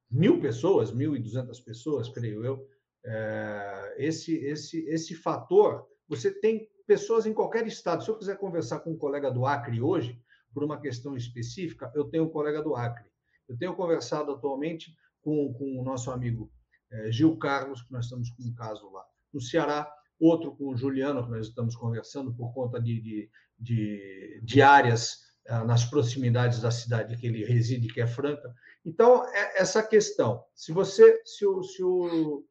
[0.09, 2.67] mil pessoas, mil e duzentas pessoas, creio eu.
[3.05, 8.03] É, esse, esse, esse fator, você tem pessoas em qualquer estado.
[8.03, 10.19] Se eu quiser conversar com um colega do Acre hoje,
[10.53, 13.05] por uma questão específica, eu tenho um colega do Acre.
[13.47, 16.51] Eu tenho conversado atualmente com, com o nosso amigo
[16.91, 20.77] é, Gil Carlos, que nós estamos com um caso lá no Ceará, outro com o
[20.77, 25.17] Juliano, que nós estamos conversando por conta de, de, de, de áreas
[25.65, 28.53] nas proximidades da cidade que ele reside, que é Franca.
[28.83, 30.43] Então, é essa questão.
[30.55, 32.43] Se você, se o, se o,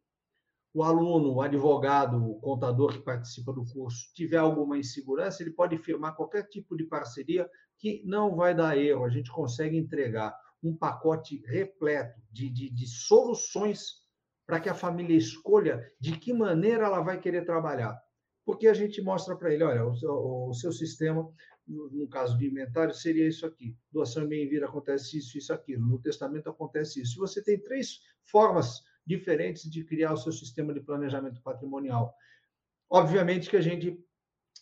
[0.72, 5.76] o aluno, o advogado, o contador que participa do curso tiver alguma insegurança, ele pode
[5.78, 9.04] firmar qualquer tipo de parceria que não vai dar erro.
[9.04, 14.04] A gente consegue entregar um pacote repleto de, de, de soluções
[14.46, 17.98] para que a família escolha de que maneira ela vai querer trabalhar.
[18.44, 21.26] Porque a gente mostra para ele, olha, o o seu sistema,
[21.66, 23.76] no, caso de inventário, seria isso aqui.
[23.90, 25.86] Doação e bem-vir acontece isso, isso, aquilo.
[25.86, 27.18] No testamento acontece isso.
[27.18, 32.14] Você tem três formas diferentes de criar o seu sistema de planejamento patrimonial,
[32.88, 33.98] obviamente que a gente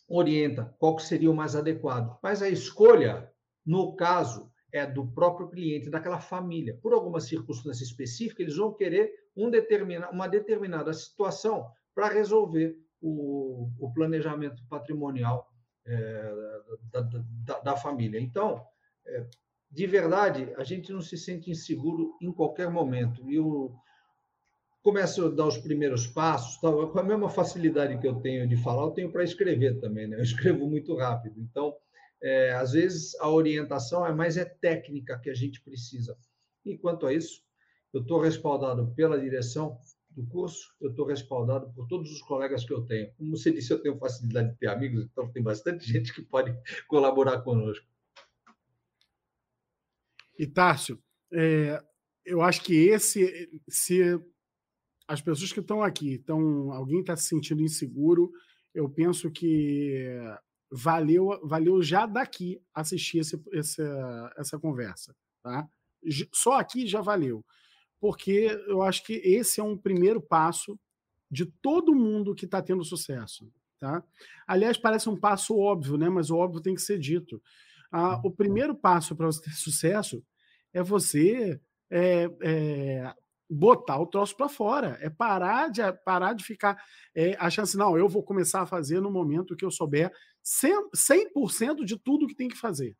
[0.09, 2.19] orienta qual que seria o mais adequado.
[2.23, 3.31] Mas a escolha,
[3.65, 6.79] no caso, é do próprio cliente, daquela família.
[6.83, 13.69] Por alguma circunstância específica, eles vão querer um determina, uma determinada situação para resolver o,
[13.79, 15.52] o, planejamento patrimonial
[15.87, 16.33] é,
[16.93, 18.21] da, da, da, família.
[18.21, 18.65] Então,
[19.07, 19.27] é,
[19.71, 23.29] de verdade, a gente não se sente inseguro em qualquer momento.
[23.31, 23.75] E eu
[24.83, 28.57] começo a dar os primeiros passos, tal, com a mesma facilidade que eu tenho de
[28.57, 30.17] falar, eu tenho para escrever também, né?
[30.17, 31.41] Eu escrevo muito rápido.
[31.41, 31.75] Então,
[32.23, 36.17] é, às vezes, a orientação é mais é técnica que a gente precisa.
[36.65, 37.43] Enquanto a isso,
[37.93, 39.79] eu estou respaldado pela direção
[40.15, 43.13] do curso, eu estou respaldado por todos os colegas que eu tenho.
[43.15, 46.55] Como você disse, eu tenho facilidade de ter amigos, então tem bastante gente que pode
[46.87, 47.87] colaborar conosco.
[50.39, 51.83] E, Tárcio, é,
[52.25, 54.03] eu acho que esse, se
[55.07, 58.31] as pessoas que estão aqui, estão, alguém está se sentindo inseguro,
[58.75, 60.07] eu penso que
[60.71, 65.15] valeu, valeu já daqui assistir esse, essa, essa conversa.
[65.43, 65.69] Tá?
[66.33, 67.45] Só aqui já valeu
[68.03, 70.77] porque eu acho que esse é um primeiro passo
[71.31, 73.49] de todo mundo que está tendo sucesso.
[73.79, 74.03] Tá?
[74.45, 76.09] Aliás, parece um passo óbvio, né?
[76.09, 77.41] mas o óbvio tem que ser dito.
[77.93, 80.21] Ah, o primeiro passo para você ter sucesso
[80.73, 83.15] é você é, é,
[83.49, 86.83] botar o troço para fora, é parar de, parar de ficar
[87.15, 90.13] é, achando assim, não, eu vou começar a fazer no momento que eu souber
[90.45, 92.97] 100%, 100 de tudo que tem que fazer.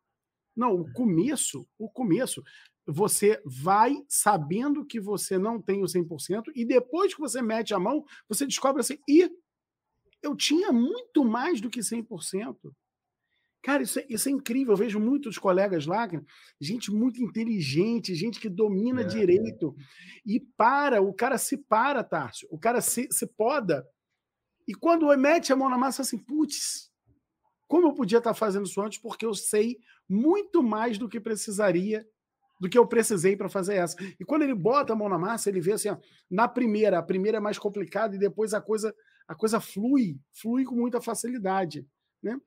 [0.55, 2.41] Não, o começo, o começo
[2.85, 7.79] você vai sabendo que você não tem o 100%, e depois que você mete a
[7.79, 9.29] mão, você descobre assim: e
[10.21, 12.57] eu tinha muito mais do que 100%.
[13.63, 14.73] Cara, isso é, isso é incrível.
[14.73, 16.05] Eu vejo muitos colegas lá,
[16.59, 19.73] gente muito inteligente, gente que domina é, direito.
[19.77, 19.83] É.
[20.25, 22.45] E para, o cara se para, Tárcio.
[22.51, 23.87] O cara se, se poda.
[24.67, 26.91] E quando mete a mão na massa, assim, putz,
[27.65, 28.99] como eu podia estar fazendo isso antes?
[28.99, 29.77] Porque eu sei
[30.09, 32.05] muito mais do que precisaria,
[32.59, 33.95] do que eu precisei para fazer essa.
[34.19, 35.97] E quando ele bota a mão na massa, ele vê assim, ó,
[36.29, 38.93] na primeira, a primeira é mais complicada e depois a coisa,
[39.27, 41.85] a coisa flui, flui com muita facilidade.
[42.21, 42.39] Né?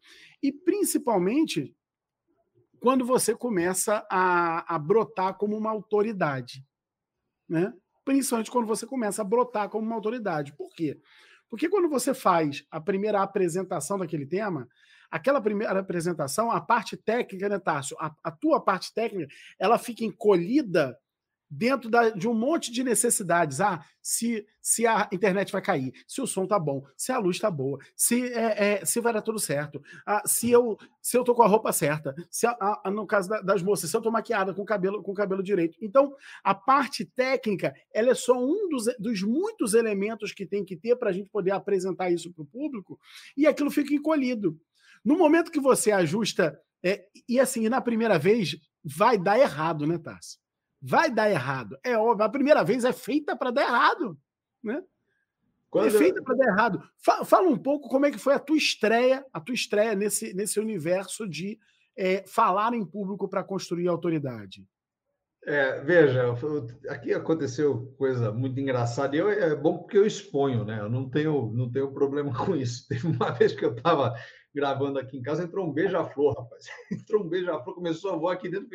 [0.42, 1.77] E principalmente
[2.81, 6.64] quando você começa a, a brotar como uma autoridade.
[7.49, 7.73] Né?
[8.05, 10.55] Principalmente quando você começa a brotar como uma autoridade.
[10.57, 11.01] Por quê?
[11.49, 14.69] Porque quando você faz a primeira apresentação daquele tema,
[15.11, 17.97] aquela primeira apresentação, a parte técnica, né, Tássio?
[18.01, 20.99] A, a tua parte técnica, ela fica encolhida
[21.49, 23.61] dentro da, de um monte de necessidades.
[23.61, 27.38] Ah, se, se a internet vai cair, se o som tá bom, se a luz
[27.38, 31.23] tá boa, se, é, é, se vai dar tudo certo, ah, se eu se eu
[31.23, 34.03] tô com a roupa certa, se a, a, no caso da, das moças, se eu
[34.03, 35.79] tô maquiada com o cabelo com o cabelo direito.
[35.81, 40.77] Então, a parte técnica, ela é só um dos, dos muitos elementos que tem que
[40.77, 42.99] ter para a gente poder apresentar isso para o público,
[43.37, 44.59] e aquilo fica encolhido.
[45.07, 49.97] No momento que você ajusta, é, e assim, na primeira vez, vai dar errado, né,
[49.97, 50.37] Tassi?
[50.81, 51.77] vai dar errado.
[51.83, 54.16] É óbvio, a primeira vez é feita para dar errado,
[54.62, 54.83] né?
[55.69, 55.88] Quando...
[55.88, 56.83] É feita para dar errado.
[57.05, 60.33] Fala, fala, um pouco como é que foi a tua estreia, a tua estreia nesse,
[60.33, 61.59] nesse universo de
[61.97, 64.64] é, falar em público para construir autoridade.
[65.45, 66.35] É, veja,
[66.88, 69.14] aqui aconteceu coisa muito engraçada.
[69.14, 70.81] E eu, é bom porque eu exponho, né?
[70.81, 72.87] Eu não tenho, não tenho problema com isso.
[72.88, 74.14] Teve uma vez que eu estava
[74.57, 76.64] gravando aqui em casa, entrou um beija-flor, rapaz.
[76.90, 78.71] Entrou um beija-flor, começou a voar aqui dentro,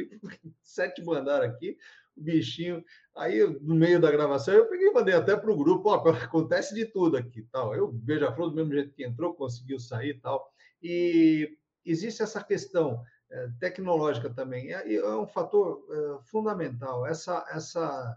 [0.62, 1.76] sétimo andar aqui,
[2.16, 2.86] o bichinho.
[3.16, 6.76] Aí, no meio da gravação, eu peguei e mandei até para o grupo, ó, acontece
[6.76, 7.74] de tudo aqui, tal.
[7.76, 10.54] Eu, beija-flor, do mesmo jeito que entrou, conseguiu sair tal.
[10.84, 17.08] E existe essa questão é, tecnológica também, é, é um fator é, fundamental.
[17.08, 18.16] Essa, essa,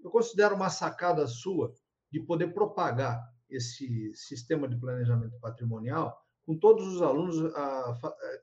[0.00, 1.72] eu considero uma sacada sua
[2.12, 8.40] de poder propagar esse sistema de planejamento patrimonial com todos os alunos eh,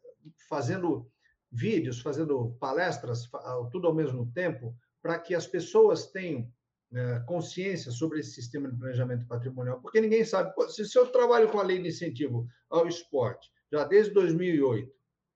[0.49, 1.09] fazendo
[1.51, 3.29] vídeos, fazendo palestras,
[3.71, 6.49] tudo ao mesmo tempo, para que as pessoas tenham
[6.91, 10.53] né, consciência sobre esse sistema de planejamento patrimonial, porque ninguém sabe.
[10.69, 14.91] Se, se eu trabalho com a lei de incentivo ao esporte, já desde 2008,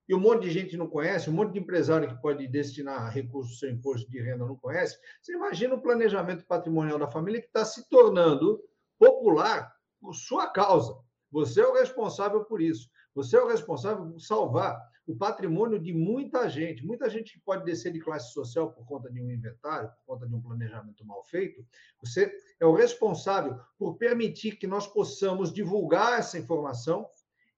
[0.08, 3.58] e um monte de gente não conhece, um monte de empresário que pode destinar recursos
[3.58, 7.66] seu imposto de renda não conhece, você imagina o planejamento patrimonial da família que está
[7.66, 8.62] se tornando
[9.00, 10.96] popular por sua causa.
[11.36, 12.90] Você é o responsável por isso.
[13.14, 16.86] Você é o responsável por salvar o patrimônio de muita gente.
[16.86, 20.26] Muita gente que pode descer de classe social por conta de um inventário, por conta
[20.26, 21.62] de um planejamento mal feito.
[22.00, 27.06] Você é o responsável por permitir que nós possamos divulgar essa informação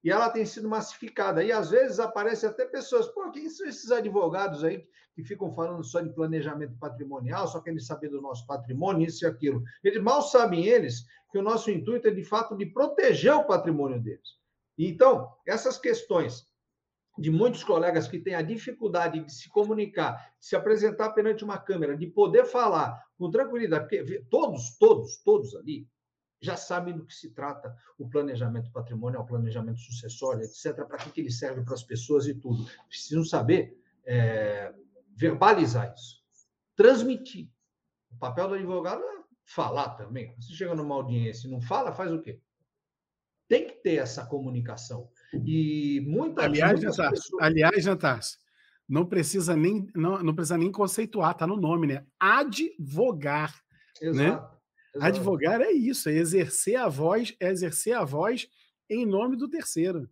[0.08, 1.44] e ela tem sido massificada.
[1.44, 4.82] E às vezes aparecem até pessoas, pô, quem são esses advogados aí
[5.14, 9.28] que ficam falando só de planejamento patrimonial, só querem saber do nosso patrimônio, isso e
[9.28, 9.62] aquilo.
[9.84, 14.00] Eles mal sabem eles que o nosso intuito é, de fato, de proteger o patrimônio
[14.00, 14.38] deles.
[14.78, 16.46] Então, essas questões
[17.18, 21.58] de muitos colegas que têm a dificuldade de se comunicar, de se apresentar perante uma
[21.58, 25.86] câmera, de poder falar com tranquilidade, porque todos, todos, todos ali
[26.40, 31.10] já sabem do que se trata o planejamento patrimonial, o planejamento sucessório, etc., para que,
[31.10, 32.64] que ele serve para as pessoas e tudo.
[32.88, 34.72] Precisam saber é,
[35.16, 36.22] verbalizar isso,
[36.76, 37.50] transmitir.
[38.10, 40.34] O papel do advogado é falar também.
[40.40, 42.40] Você chega numa audiência e não fala, faz o quê?
[43.48, 45.08] Tem que ter essa comunicação.
[45.44, 47.42] E muitas aliás, muitas pessoas...
[47.42, 48.38] aliás, Natas,
[48.88, 52.06] não precisa nem não, não precisa nem conceituar, tá no nome, né?
[52.20, 53.54] Advogar,
[54.00, 54.08] né?
[54.08, 54.57] Exato, né?
[55.00, 58.48] Advogar é isso, é exercer a voz, é exercer a voz
[58.88, 60.08] em nome do terceiro.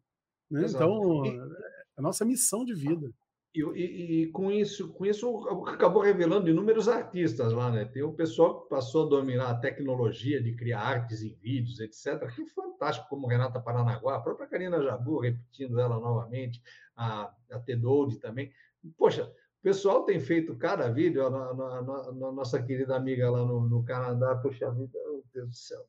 [0.50, 0.66] Né?
[0.68, 1.30] Então, e...
[1.30, 3.10] é a nossa missão de vida.
[3.54, 7.86] E, e, e, com isso, com isso acabou revelando inúmeros artistas lá, né?
[7.86, 12.30] Tem o pessoal que passou a dominar a tecnologia de criar artes em vídeos, etc.
[12.34, 16.62] Que fantástico, como Renata Paranaguá, a própria Karina Jabu, repetindo ela novamente,
[16.94, 18.52] a, a Tedoldi também.
[18.98, 19.32] Poxa,
[19.66, 23.82] pessoal tem feito cada vídeo, a, a, a, a nossa querida amiga lá no, no
[23.82, 25.84] Canadá, poxa vida, meu Deus do céu,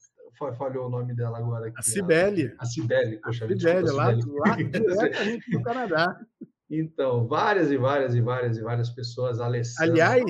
[0.58, 1.78] falhou o nome dela agora aqui.
[1.78, 2.56] A Cibele.
[2.58, 3.60] A Cibele, poxa vida.
[3.60, 6.20] Cibele, lá, lá diretamente do Canadá.
[6.68, 9.92] Então, várias e várias e várias e várias pessoas, Alessandra.
[9.92, 10.26] Aliás,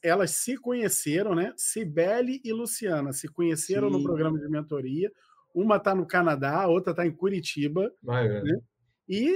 [0.00, 1.52] elas se conheceram, né?
[1.56, 3.98] Cibele e Luciana se conheceram Sim.
[3.98, 5.10] no programa de mentoria.
[5.52, 7.92] Uma está no Canadá, a outra está em Curitiba.
[8.00, 8.60] Vai, né?
[9.08, 9.34] E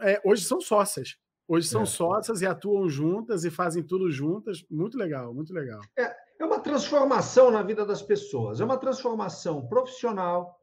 [0.00, 1.16] é, hoje são sócias.
[1.46, 1.86] Hoje são é.
[1.86, 4.64] sócias e atuam juntas e fazem tudo juntas.
[4.70, 5.80] Muito legal, muito legal.
[5.98, 8.60] É, é uma transformação na vida das pessoas.
[8.60, 10.58] É uma transformação profissional.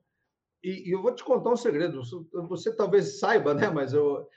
[0.63, 2.01] E, e eu vou te contar um segredo.
[2.47, 3.69] Você, talvez saiba, né?
[3.69, 4.27] Mas eu,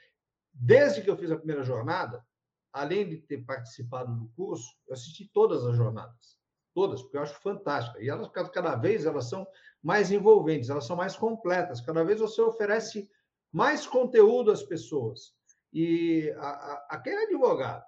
[0.53, 2.23] desde que eu fiz a primeira jornada,
[2.71, 6.37] além de ter participado do curso, eu assisti todas as jornadas.
[6.75, 8.01] Todas, porque eu acho fantástica.
[8.03, 9.47] E elas, cada vez, elas são
[9.81, 11.81] mais envolventes, elas são mais completas.
[11.81, 13.09] Cada vez você oferece
[13.51, 15.33] mais conteúdo às pessoas.
[15.77, 17.83] E a, a, aquele advogado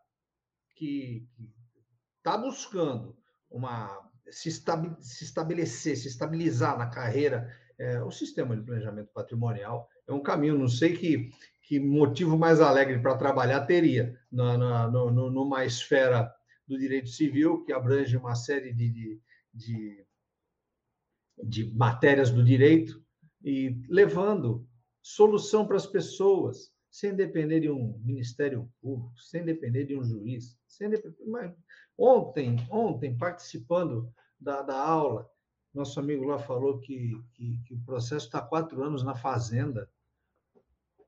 [0.76, 1.26] que
[2.18, 3.18] está buscando
[3.50, 10.12] uma se, se, estabelecer, se estabilizar na carreira, é, o sistema de planejamento patrimonial é
[10.12, 10.60] um caminho.
[10.60, 11.32] Não sei que,
[11.64, 16.30] que motivo mais alegre para trabalhar teria na, na, no, numa esfera
[16.68, 19.22] do direito civil, que abrange uma série de, de,
[19.54, 20.06] de,
[21.42, 23.02] de matérias do direito,
[23.42, 24.68] e levando
[25.02, 30.58] solução para as pessoas, sem depender de um ministério público, sem depender de um juiz.
[30.68, 30.90] Sem.
[31.98, 35.30] Ontem, ontem, participando da, da aula,
[35.74, 39.90] nosso amigo lá falou que, que, que o processo está quatro anos na fazenda,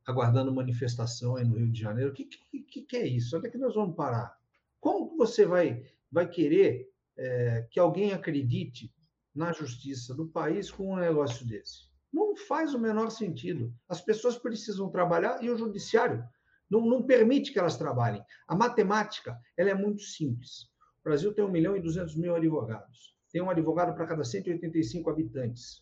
[0.06, 2.12] aguardando manifestação aí no Rio de Janeiro.
[2.12, 3.36] O que, que, que, é isso?
[3.38, 4.38] Onde é que nós vamos parar?
[4.80, 8.94] Como você vai, vai querer é, que alguém acredite
[9.34, 11.89] na justiça do país com um negócio desse?
[12.12, 13.74] Não faz o menor sentido.
[13.88, 16.24] As pessoas precisam trabalhar e o judiciário
[16.70, 18.24] não, não permite que elas trabalhem.
[18.48, 20.64] A matemática ela é muito simples.
[21.00, 23.16] O Brasil tem 1 milhão e 200 mil advogados.
[23.32, 25.82] Tem um advogado para cada 185 habitantes.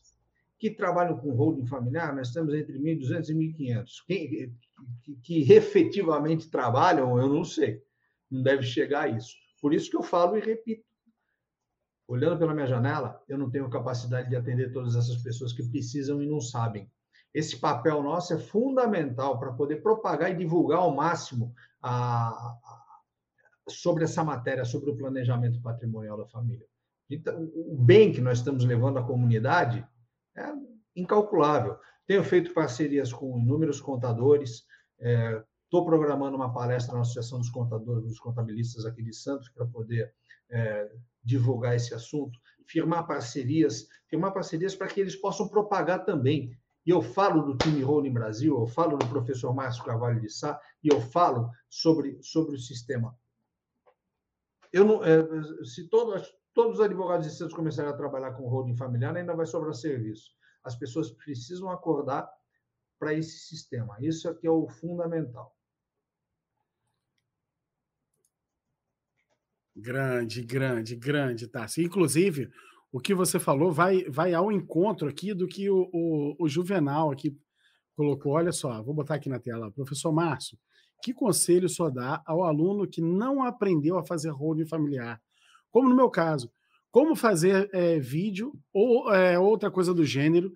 [0.59, 3.89] Que trabalham com holding familiar, nós temos entre 1.200 e 1.500.
[4.07, 7.81] que, que efetivamente trabalham, eu não sei.
[8.29, 9.35] Não deve chegar a isso.
[9.61, 10.83] Por isso que eu falo e repito
[12.07, 16.21] olhando pela minha janela, eu não tenho capacidade de atender todas essas pessoas que precisam
[16.21, 16.89] e não sabem.
[17.33, 23.01] Esse papel nosso é fundamental para poder propagar e divulgar ao máximo a, a,
[23.69, 26.65] sobre essa matéria, sobre o planejamento patrimonial da família.
[27.09, 29.85] Então, o bem que nós estamos levando à comunidade
[30.35, 30.53] é
[30.95, 31.77] incalculável.
[32.05, 34.65] Tenho feito parcerias com inúmeros contadores,
[34.97, 39.65] estou é, programando uma palestra na Associação dos Contadores, dos Contabilistas aqui de Santos, para
[39.65, 40.13] poder
[40.49, 40.91] é,
[41.23, 46.57] divulgar esse assunto, firmar parcerias, firmar parcerias para que eles possam propagar também.
[46.85, 50.59] E eu falo do time Rolling Brasil, eu falo do professor Márcio Carvalho de Sá,
[50.81, 53.13] e eu falo sobre, sobre o sistema.
[54.71, 55.17] Eu não, é,
[55.65, 59.45] se todos, todos os advogados de Santos começarem a trabalhar com holding familiar, ainda vai
[59.45, 60.31] sobrar serviço.
[60.63, 62.29] As pessoas precisam acordar
[62.99, 63.97] para esse sistema.
[63.99, 65.56] Isso aqui é o fundamental.
[69.79, 71.83] Grande, grande, grande, Tassi.
[71.83, 72.49] Inclusive,
[72.91, 77.11] o que você falou vai, vai ao encontro aqui do que o, o, o Juvenal
[77.11, 77.37] aqui
[77.95, 78.33] colocou.
[78.33, 79.71] Olha só, vou botar aqui na tela.
[79.71, 80.57] Professor Márcio,
[81.03, 85.21] que conselho só dá ao aluno que não aprendeu a fazer holding familiar?
[85.69, 86.51] Como no meu caso,
[86.89, 90.51] como fazer é, vídeo ou é, outra coisa do gênero,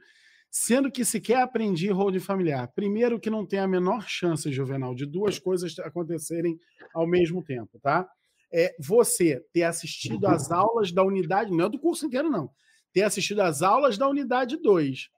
[0.50, 2.68] sendo que sequer aprendi holding familiar?
[2.74, 6.58] Primeiro, que não tem a menor chance, Juvenal, de duas coisas acontecerem
[6.92, 8.10] ao mesmo tempo, tá?
[8.52, 12.50] É você ter assistido às aulas da unidade, não é do curso inteiro, não,
[12.92, 15.10] ter assistido às aulas da unidade 2.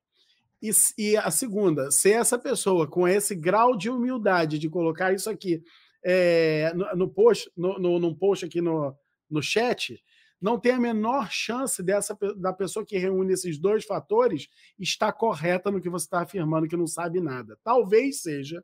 [0.62, 5.30] E, e a segunda, ser essa pessoa com esse grau de humildade de colocar isso
[5.30, 5.62] aqui
[6.06, 8.96] é, no, no, post, no, no, no post aqui no,
[9.30, 10.02] no chat,
[10.41, 15.72] não tem a menor chance dessa da pessoa que reúne esses dois fatores estar correta
[15.72, 17.58] no que você está afirmando que não sabe nada.
[17.63, 18.63] Talvez seja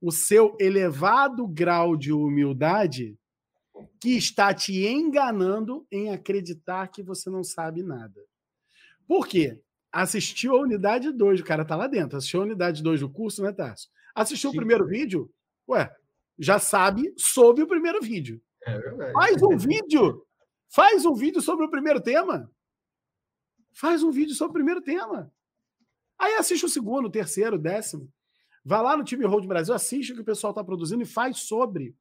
[0.00, 3.16] o seu elevado grau de humildade
[4.00, 8.20] que está te enganando em acreditar que você não sabe nada.
[9.06, 9.60] Por quê?
[9.92, 13.42] Assistiu a unidade 2, o cara tá lá dentro, assistiu a unidade 2 do curso,
[13.42, 13.88] né, Tarso?
[14.14, 14.56] Assistiu Sim.
[14.56, 15.30] o primeiro vídeo?
[15.68, 15.90] Ué,
[16.38, 18.40] já sabe sobre o primeiro vídeo.
[18.64, 19.12] É verdade.
[19.12, 20.26] Faz um vídeo!
[20.68, 22.50] Faz um vídeo sobre o primeiro tema.
[23.72, 25.32] Faz um vídeo sobre o primeiro tema.
[26.18, 28.10] Aí assiste o segundo, o terceiro, o décimo.
[28.64, 31.38] Vai lá no time Road Brasil, assiste o que o pessoal está produzindo e faz
[31.40, 31.94] sobre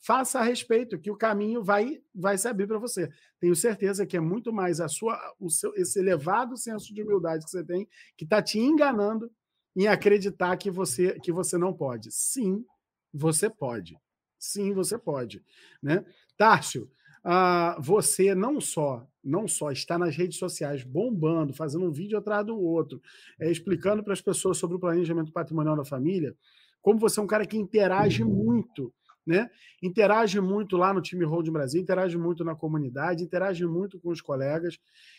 [0.00, 3.10] faça a respeito, que o caminho vai, vai se abrir para você.
[3.40, 7.44] Tenho certeza que é muito mais a sua, o seu, esse elevado senso de humildade
[7.44, 9.30] que você tem que está te enganando
[9.76, 12.10] em acreditar que você, que você não pode.
[12.12, 12.64] Sim,
[13.12, 13.98] você pode.
[14.38, 15.42] Sim, você pode.
[15.82, 16.04] Né?
[16.36, 16.90] Tárcio,
[17.24, 22.46] uh, você não só não só está nas redes sociais bombando, fazendo um vídeo atrás
[22.46, 23.00] do outro,
[23.38, 26.34] é, explicando para as pessoas sobre o planejamento patrimonial da família,
[26.80, 28.92] como você é um cara que interage muito
[29.28, 29.50] né?
[29.82, 34.20] Interage muito lá no time Road Brasil, interage muito na comunidade, interage muito com os
[34.20, 34.78] colegas,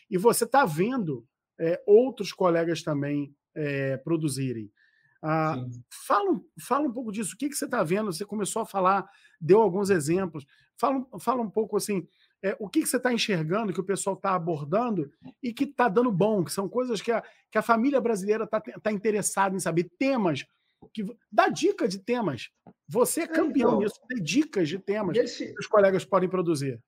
[0.10, 1.26] e você está vendo
[1.60, 4.72] é, outros colegas também é, produzirem.
[5.22, 5.57] Ah,
[6.07, 7.36] fala, fala um pouco disso.
[7.36, 8.12] O que, que você está vendo?
[8.12, 9.07] Você começou a falar,
[9.39, 10.45] deu alguns exemplos.
[10.78, 12.07] Fala, fala um pouco assim.
[12.41, 15.12] É, o que, que você está enxergando, que o pessoal está abordando
[15.43, 18.62] e que está dando bom, que são coisas que a, que a família brasileira está
[18.62, 20.45] tá interessada em saber, temas
[20.93, 22.49] que dá dica de temas.
[22.88, 26.30] Você é, é campeão então, nisso, dê dicas de temas nesse, que os colegas podem
[26.30, 26.82] produzir.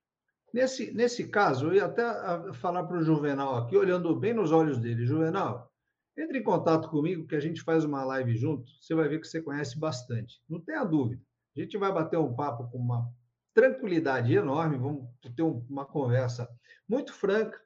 [0.52, 4.52] Nesse, nesse caso, eu ia até ah, falar para o Juvenal aqui, olhando bem nos
[4.52, 5.06] olhos dele.
[5.06, 5.72] Juvenal,
[6.16, 8.70] entre em contato comigo, que a gente faz uma live junto.
[8.80, 10.40] Você vai ver que você conhece bastante.
[10.48, 11.22] Não tenha dúvida.
[11.56, 13.10] A gente vai bater um papo com uma
[13.54, 16.48] tranquilidade enorme, vamos ter uma conversa
[16.88, 17.60] muito franca,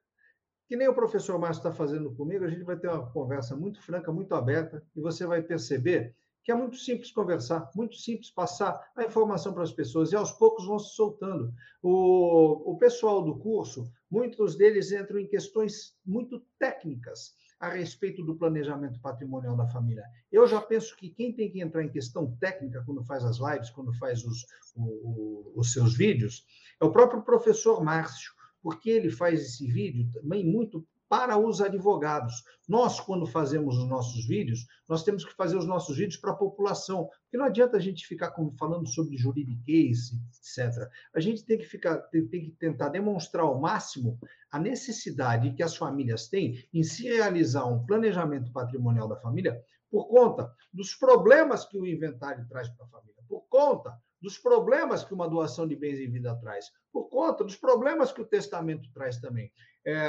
[0.68, 3.80] que nem o professor Márcio está fazendo comigo, a gente vai ter uma conversa muito
[3.80, 8.80] franca, muito aberta, e você vai perceber que é muito simples conversar, muito simples passar
[8.96, 11.52] a informação para as pessoas, e aos poucos vão se soltando.
[11.82, 18.36] O, o pessoal do curso, muitos deles entram em questões muito técnicas a respeito do
[18.36, 20.04] planejamento patrimonial da família.
[20.30, 23.70] Eu já penso que quem tem que entrar em questão técnica quando faz as lives,
[23.70, 24.46] quando faz os,
[24.76, 26.44] o, os seus vídeos,
[26.80, 28.36] é o próprio professor Márcio,
[28.66, 32.42] porque ele faz esse vídeo também muito para os advogados.
[32.68, 36.36] Nós, quando fazemos os nossos vídeos, nós temos que fazer os nossos vídeos para a
[36.36, 40.90] população, porque não adianta a gente ficar falando sobre juridiquês, etc.
[41.14, 44.18] A gente tem que ficar, tem, tem, que tentar demonstrar ao máximo
[44.50, 50.08] a necessidade que as famílias têm em se realizar um planejamento patrimonial da família por
[50.08, 55.14] conta dos problemas que o inventário traz para a família, por conta dos problemas que
[55.14, 59.18] uma doação de bens em vida traz, por conta dos problemas que o testamento traz
[59.18, 59.52] também.
[59.84, 60.04] É,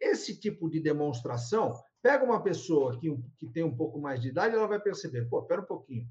[0.00, 4.54] esse tipo de demonstração, pega uma pessoa que, que tem um pouco mais de idade,
[4.54, 6.06] ela vai perceber, pô, espera um pouquinho,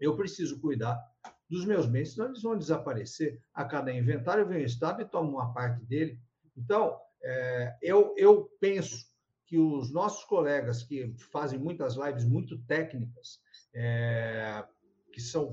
[0.00, 1.00] eu preciso cuidar
[1.48, 3.40] dos meus bens, senão eles vão desaparecer.
[3.52, 6.18] A cada inventário vem o Estado e toma uma parte dele.
[6.56, 9.06] Então, é, eu, eu penso
[9.46, 13.40] que os nossos colegas que fazem muitas lives muito técnicas,
[13.72, 14.64] é,
[15.12, 15.52] que são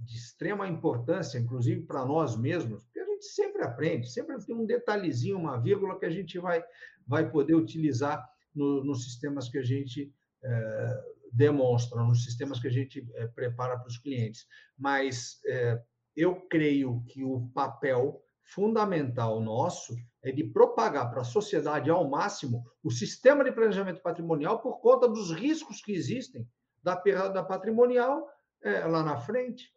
[0.00, 4.66] de extrema importância, inclusive para nós mesmos, porque a gente sempre aprende, sempre tem um
[4.66, 6.64] detalhezinho, uma vírgula que a gente vai,
[7.06, 12.72] vai poder utilizar no, nos sistemas que a gente é, demonstra, nos sistemas que a
[12.72, 14.46] gente é, prepara para os clientes.
[14.76, 15.80] Mas é,
[16.16, 22.64] eu creio que o papel fundamental nosso é de propagar para a sociedade ao máximo
[22.82, 26.46] o sistema de planejamento patrimonial por conta dos riscos que existem
[26.82, 28.26] da perda patrimonial
[28.62, 29.70] é, lá na frente.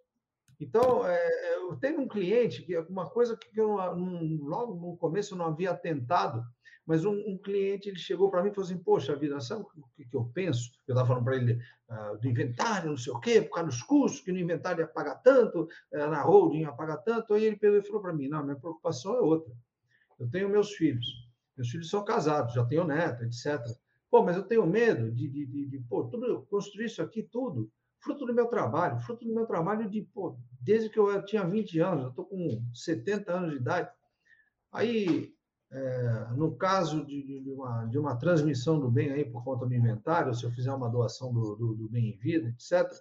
[0.63, 5.33] Então, é, é, eu tenho um cliente que uma coisa que eu logo no começo
[5.33, 6.41] eu não havia tentado,
[6.85, 9.85] mas um, um cliente ele chegou para mim e falou assim: Poxa vida, sabe o
[9.93, 10.71] que, que eu penso?
[10.87, 11.59] Eu estava falando para ele
[11.89, 14.87] uh, do inventário, não sei o quê, por causa dos custos, que no inventário ia
[14.87, 17.33] pagar tanto, uh, na holding ia pagar tanto.
[17.33, 19.53] Aí ele pegou e falou para mim: Não, minha preocupação é outra.
[20.17, 21.05] Eu tenho meus filhos,
[21.57, 23.59] meus filhos são casados, já tenho neto, etc.
[24.09, 27.69] Pô, mas eu tenho medo de, de, de, de pô, tudo, construir isso aqui tudo
[28.03, 31.79] fruto do meu trabalho, fruto do meu trabalho de, pô, desde que eu tinha 20
[31.79, 33.89] anos, eu estou com 70 anos de idade.
[34.71, 35.33] Aí,
[35.71, 39.73] é, no caso de, de, uma, de uma transmissão do bem aí por conta do
[39.73, 42.91] inventário, se eu fizer uma doação do, do, do bem em vida, etc.,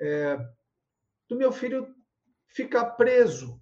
[0.00, 0.38] é,
[1.28, 1.94] do meu filho
[2.46, 3.60] ficar preso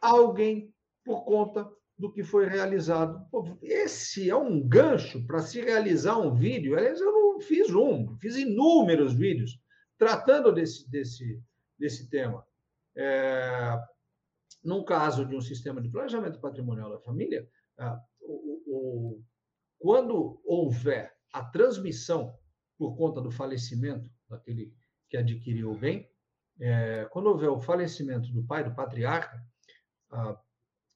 [0.00, 0.72] a alguém
[1.04, 1.68] por conta
[1.98, 3.26] do que foi realizado.
[3.30, 6.76] Pô, esse é um gancho para se realizar um vídeo.
[6.76, 9.61] Aliás, eu não fiz um, fiz inúmeros vídeos
[9.98, 11.42] tratando desse, desse,
[11.78, 12.46] desse tema.
[12.96, 13.78] É,
[14.62, 17.48] num caso de um sistema de planejamento patrimonial da família,
[18.20, 19.24] o, o,
[19.78, 22.38] quando houver a transmissão
[22.78, 24.72] por conta do falecimento daquele
[25.08, 26.08] que adquiriu o bem,
[26.60, 29.42] é, quando houver o falecimento do pai, do patriarca,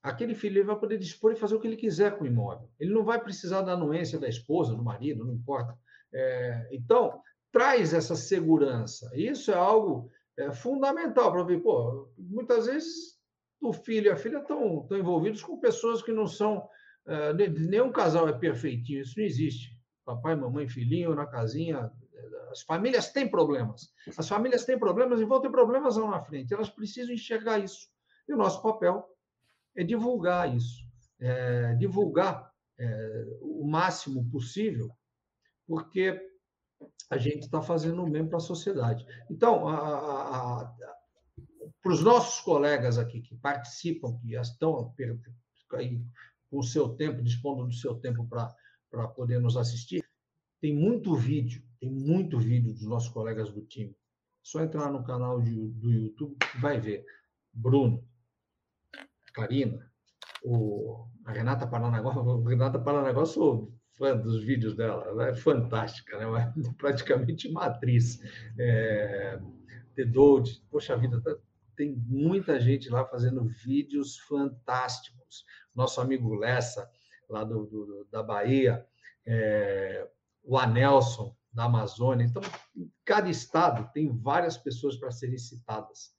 [0.02, 2.70] aquele filho vai poder dispor e fazer o que ele quiser com o imóvel.
[2.78, 5.76] Ele não vai precisar da anuência da esposa, do marido, não importa.
[6.12, 7.20] É, então,
[7.56, 9.10] traz essa segurança.
[9.14, 11.62] Isso é algo é, fundamental para ver.
[11.62, 13.18] Pô, muitas vezes
[13.62, 16.68] o filho e a filha estão, envolvidos com pessoas que não são.
[17.06, 19.74] É, nenhum casal é perfeitinho, isso não existe.
[20.04, 21.90] Papai, mamãe, filhinho na casinha.
[22.50, 23.90] As famílias têm problemas.
[24.18, 26.52] As famílias têm problemas e vão ter problemas lá na frente.
[26.52, 27.88] Elas precisam enxergar isso.
[28.28, 29.02] E o nosso papel
[29.74, 30.84] é divulgar isso,
[31.20, 34.90] é, divulgar é, o máximo possível,
[35.66, 36.20] porque
[37.08, 39.06] a gente está fazendo o mesmo para a sociedade.
[39.30, 39.64] Então,
[41.82, 44.92] para os nossos colegas aqui que participam, que estão
[45.72, 46.00] aí
[46.50, 50.04] com o seu tempo, dispondo do seu tempo para poder nos assistir,
[50.60, 53.96] tem muito vídeo, tem muito vídeo dos nossos colegas do time.
[54.42, 57.04] Só entrar no canal de, do YouTube vai ver.
[57.52, 58.04] Bruno,
[59.32, 59.90] Karina,
[60.42, 62.12] o, a Renata Paranagua,
[62.46, 66.24] a Renata Paranagua sou fã dos vídeos dela, ela é fantástica, né?
[66.24, 68.20] Ela é praticamente uma atriz.
[68.58, 69.38] É,
[69.94, 71.36] The Dold, poxa vida, tá,
[71.76, 75.44] tem muita gente lá fazendo vídeos fantásticos.
[75.74, 76.90] Nosso amigo Lessa,
[77.28, 78.86] lá do, do da Bahia,
[79.26, 80.08] é,
[80.42, 82.24] o Anelson, da Amazônia.
[82.24, 82.42] Então,
[83.04, 86.15] cada estado tem várias pessoas para serem citadas.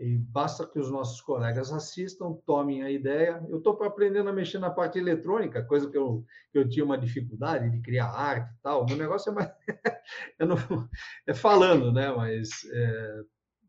[0.00, 3.44] E basta que os nossos colegas assistam, tomem a ideia.
[3.50, 6.96] Eu estou aprendendo a mexer na parte eletrônica, coisa que eu, que eu tinha uma
[6.96, 8.86] dificuldade de criar arte e tal.
[8.86, 9.50] O negócio é mais.
[10.40, 10.88] não...
[11.26, 12.10] é falando, né?
[12.12, 13.20] Mas é...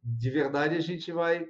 [0.02, 1.46] de verdade a gente vai,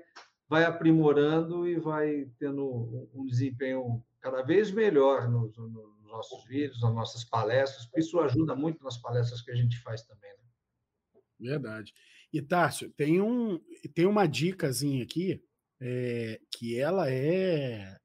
[0.49, 6.93] vai aprimorando e vai tendo um desempenho cada vez melhor nos, nos nossos vídeos, nas
[6.93, 10.31] nossas palestras, isso ajuda muito nas palestras que a gente faz também.
[10.31, 11.51] Né?
[11.51, 11.93] Verdade.
[12.33, 13.59] E, Tárcio, tem, um,
[13.93, 15.43] tem uma dicasinha aqui
[15.81, 17.97] é, que ela é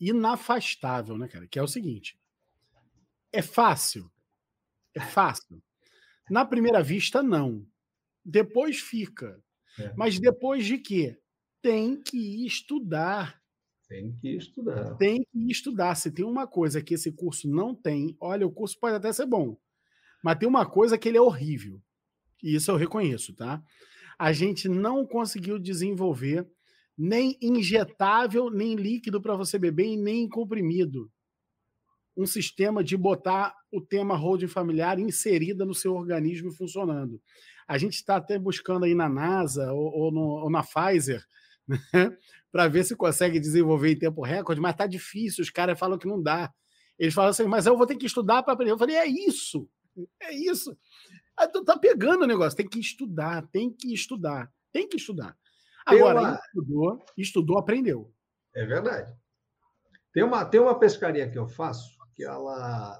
[0.00, 1.46] inafastável, né, cara?
[1.46, 2.18] Que é o seguinte:
[3.32, 4.10] é fácil.
[4.94, 5.62] É fácil.
[6.30, 7.66] Na primeira vista, não.
[8.24, 9.42] Depois fica.
[9.78, 9.92] É.
[9.96, 11.18] Mas depois de quê?
[11.60, 13.40] Tem que estudar.
[13.88, 14.96] Tem que estudar.
[14.96, 15.94] Tem que estudar.
[15.94, 19.26] Se tem uma coisa que esse curso não tem, olha, o curso pode até ser
[19.26, 19.58] bom,
[20.22, 21.82] mas tem uma coisa que ele é horrível
[22.42, 23.62] e isso eu reconheço, tá?
[24.18, 26.46] A gente não conseguiu desenvolver
[26.96, 31.10] nem injetável, nem líquido para você beber e nem comprimido.
[32.16, 37.20] Um sistema de botar o tema holding familiar inserida no seu organismo funcionando.
[37.66, 41.24] A gente está até buscando aí na NASA ou, ou, no, ou na Pfizer
[41.66, 42.16] né?
[42.50, 45.42] para ver se consegue desenvolver em tempo recorde, mas tá difícil.
[45.42, 46.52] Os caras falam que não dá.
[46.98, 48.72] Eles falam assim, mas eu vou ter que estudar para aprender.
[48.72, 49.66] Eu falei, é isso,
[50.20, 50.76] é isso.
[51.38, 55.36] Aí tu tá pegando o negócio, tem que estudar, tem que estudar, tem que estudar.
[55.84, 56.40] Agora, uma...
[56.46, 58.12] estudou, estudou, aprendeu.
[58.54, 59.12] É verdade.
[60.12, 62.98] Tem uma, tem uma pescaria que eu faço, que ela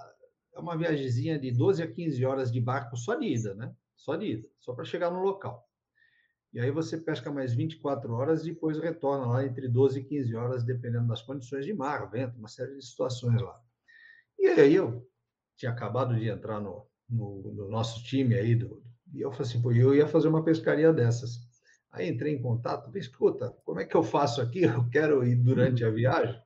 [0.55, 3.74] é uma viagemzinha de 12 a 15 horas de barco só de ida, né?
[3.97, 5.68] Só de ida, só para chegar no local.
[6.53, 10.37] E aí você pesca mais 24 horas e depois retorna lá entre 12 e 15
[10.37, 13.59] horas, dependendo das condições de mar, vento, uma série de situações lá.
[14.39, 15.09] E aí eu
[15.57, 18.82] tinha acabado de entrar no, no, no nosso time aí, do,
[19.12, 21.40] e eu falei assim, pô, eu ia fazer uma pescaria dessas.
[21.90, 24.62] Aí entrei em contato, falei, escuta, como é que eu faço aqui?
[24.64, 26.40] Eu quero ir durante a viagem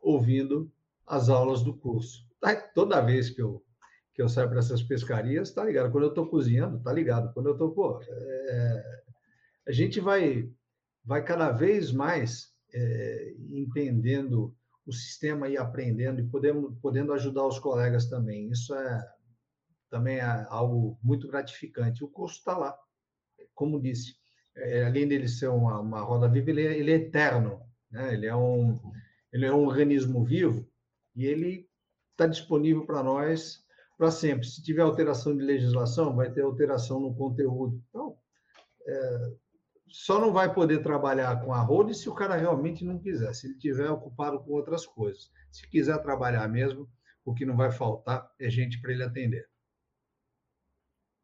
[0.00, 0.70] ouvindo
[1.06, 2.26] as aulas do curso.
[2.40, 3.64] Tá, toda vez que eu,
[4.12, 5.92] que eu saio para essas pescarias, tá ligado?
[5.92, 7.32] Quando eu estou cozinhando, tá ligado?
[7.32, 9.02] Quando eu estou, pô, é,
[9.68, 10.50] a gente vai,
[11.04, 14.52] vai cada vez mais é, entendendo
[14.84, 18.50] o sistema e aprendendo e podendo, podendo ajudar os colegas também.
[18.50, 19.08] Isso é,
[19.92, 22.02] também é algo muito gratificante.
[22.02, 22.74] O curso está lá,
[23.54, 24.16] como disse,
[24.56, 28.14] é, além dele ser uma, uma roda viva, ele é, ele é eterno, né?
[28.14, 28.80] ele, é um,
[29.30, 30.66] ele é um organismo vivo
[31.14, 31.68] e ele
[32.12, 33.62] está disponível para nós
[33.98, 34.46] para sempre.
[34.46, 37.78] Se tiver alteração de legislação, vai ter alteração no conteúdo.
[37.90, 38.16] Então,
[38.86, 39.32] é,
[39.88, 43.46] só não vai poder trabalhar com a roda se o cara realmente não quiser, se
[43.46, 45.30] ele tiver ocupado com outras coisas.
[45.50, 46.88] Se quiser trabalhar mesmo,
[47.26, 49.51] o que não vai faltar é gente para ele atender.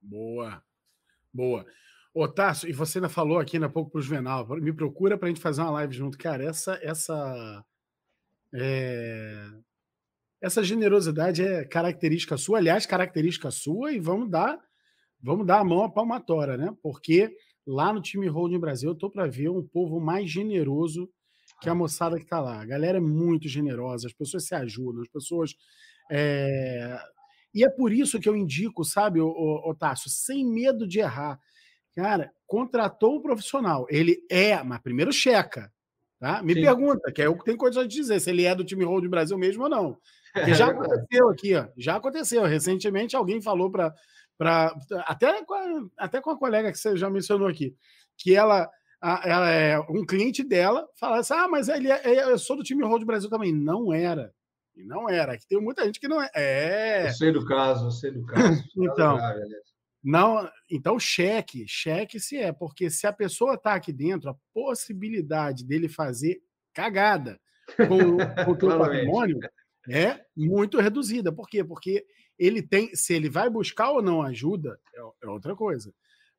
[0.01, 0.63] Boa,
[1.33, 1.67] boa.
[2.15, 5.29] Ô, Tarso, e você ainda falou aqui há pouco para o Juvenal, me procura para
[5.29, 6.19] a gente fazer uma live junto.
[6.19, 7.65] Cara, essa essa
[8.55, 9.47] é...
[10.41, 14.59] essa generosidade é característica sua, aliás, característica sua, e vamos dar
[15.21, 16.75] vamos dar a mão à palmatória, né?
[16.83, 17.31] Porque
[17.67, 21.11] lá no time Holding Brasil eu tô para ver um povo mais generoso
[21.61, 22.61] que a moçada que está lá.
[22.61, 25.55] A galera é muito generosa, as pessoas se ajudam, as pessoas
[26.11, 26.99] é,
[27.55, 31.39] e é por isso que eu indico, sabe, o, Tássio, sem medo de errar.
[31.95, 33.87] Cara, contratou um profissional.
[33.89, 35.73] Ele é, mas primeiro checa.
[36.21, 36.43] Tá?
[36.43, 36.63] Me Sim.
[36.63, 39.09] pergunta, que é eu que tenho condições de dizer se ele é do time Roll
[39.09, 39.99] Brasil mesmo ou não.
[40.33, 42.43] Porque já aconteceu aqui, ó, já aconteceu.
[42.45, 43.95] Recentemente alguém falou para.
[45.07, 47.75] Até, com a, até com a colega que você já mencionou aqui,
[48.17, 48.69] que ela,
[49.25, 52.63] ela é um cliente dela, fala assim: ah, mas ele é, é eu sou do
[52.63, 53.53] time Roll Brasil também.
[53.53, 54.33] Não era.
[54.79, 55.37] E não era.
[55.37, 56.31] Que tem muita gente que não é.
[56.35, 57.07] É.
[57.09, 58.63] Eu sei do caso, eu sei do caso.
[58.79, 59.43] então, grave,
[60.03, 65.65] não, então cheque, cheque se é, porque se a pessoa está aqui dentro, a possibilidade
[65.65, 66.41] dele fazer
[66.73, 67.41] cagada
[67.77, 67.87] com,
[68.45, 69.41] com o teu patrimônio
[69.91, 71.33] é muito reduzida.
[71.33, 71.65] Por quê?
[71.65, 72.07] Porque
[72.39, 75.93] ele tem, se ele vai buscar ou não ajuda, é, é outra coisa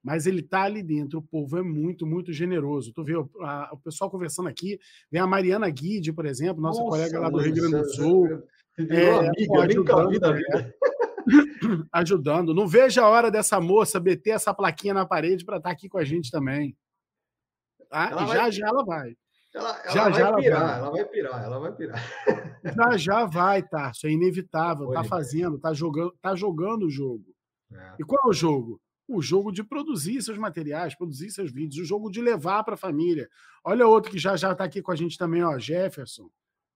[0.04, 1.20] mas ele está ali dentro.
[1.20, 2.94] O povo é muito, muito generoso.
[2.94, 4.80] Tu vê o, a, o pessoal conversando aqui,
[5.12, 8.44] vem a Mariana Guide, por exemplo, nossa, nossa colega lá do Rio Grande do Sul.
[8.78, 10.74] É, amiga, ajudando, né?
[11.92, 12.54] ajudando.
[12.54, 15.90] Não vejo a hora dessa moça meter essa plaquinha na parede para estar tá aqui
[15.90, 16.78] com a gente também.
[17.92, 18.52] Ah, já vai...
[18.52, 19.18] já ela vai.
[19.54, 20.80] Ela, ela já, vai já pirar, ela vai.
[20.80, 22.00] ela vai pirar, ela vai pirar.
[22.62, 27.26] Já já vai, Tarso, é inevitável, tá fazendo, tá jogando, tá jogando o jogo.
[27.74, 27.96] É.
[28.00, 28.80] E qual é o jogo?
[29.10, 32.78] O jogo de produzir seus materiais, produzir seus vídeos, o jogo de levar para a
[32.78, 33.30] família.
[33.64, 36.30] Olha outro que já já está aqui com a gente também, ó, Jefferson.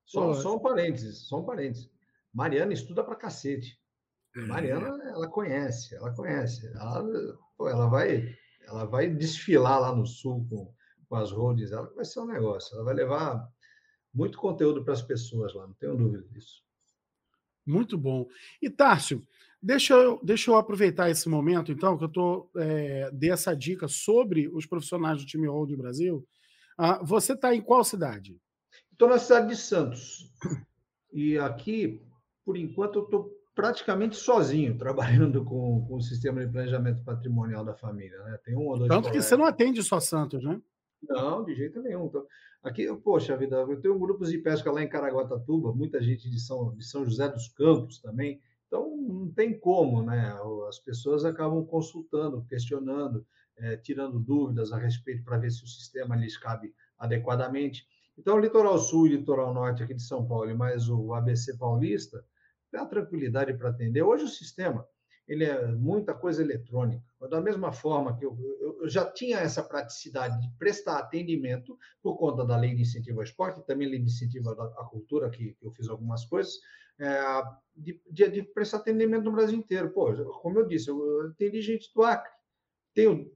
[0.06, 1.90] Só, só um parênteses, só um parênteses.
[2.34, 3.80] Mariana estuda para cacete.
[4.36, 6.68] A Mariana, ela conhece, ela conhece.
[6.76, 8.36] Ela, pô, ela vai
[8.68, 10.74] ela vai desfilar lá no sul com,
[11.08, 12.76] com as roads, ela vai ser um negócio.
[12.76, 13.48] Ela vai levar
[14.14, 16.64] muito conteúdo para as pessoas lá, não tenho dúvida disso.
[17.66, 18.28] Muito bom.
[18.62, 19.26] E, Tárcio,
[19.64, 23.88] deixa eu, deixa eu aproveitar esse momento, então, que eu tô, é, dei essa dica
[23.88, 26.28] sobre os profissionais do time Road Brasil.
[26.78, 28.38] Ah, você está em qual cidade?
[28.92, 30.30] Estou na cidade de Santos.
[31.12, 32.02] E aqui,
[32.46, 37.74] por enquanto, eu estou praticamente sozinho trabalhando com, com o sistema de planejamento patrimonial da
[37.74, 38.18] família.
[38.24, 38.40] Né?
[38.44, 40.60] Tem um ou dois Tanto que você não atende só Santos, né?
[41.08, 42.06] Não, de jeito nenhum.
[42.08, 42.26] Então,
[42.64, 46.74] aqui, poxa vida, eu tenho grupos de pesca lá em Caraguatatuba, muita gente de São,
[46.76, 48.42] de São José dos Campos também.
[49.08, 50.36] Não tem como, né?
[50.68, 53.26] As pessoas acabam consultando, questionando,
[53.58, 57.86] é, tirando dúvidas a respeito para ver se o sistema lhes cabe adequadamente.
[58.18, 62.24] Então, o Litoral Sul e Litoral Norte aqui de São Paulo, mais o ABC Paulista,
[62.72, 64.02] tem a tranquilidade para atender.
[64.02, 64.88] Hoje o sistema
[65.28, 67.04] ele é muita coisa eletrônica.
[67.30, 68.38] Da mesma forma que eu,
[68.82, 73.24] eu, já tinha essa praticidade de prestar atendimento por conta da lei de incentivo ao
[73.24, 76.54] esporte, e também lei de incentivo à cultura, que, eu fiz algumas coisas,
[77.00, 77.44] é,
[77.76, 79.92] de, de, de, prestar atendimento no Brasil inteiro.
[79.92, 82.32] Pô, como eu disse, eu atendi gente do Acre,
[82.94, 83.32] tenho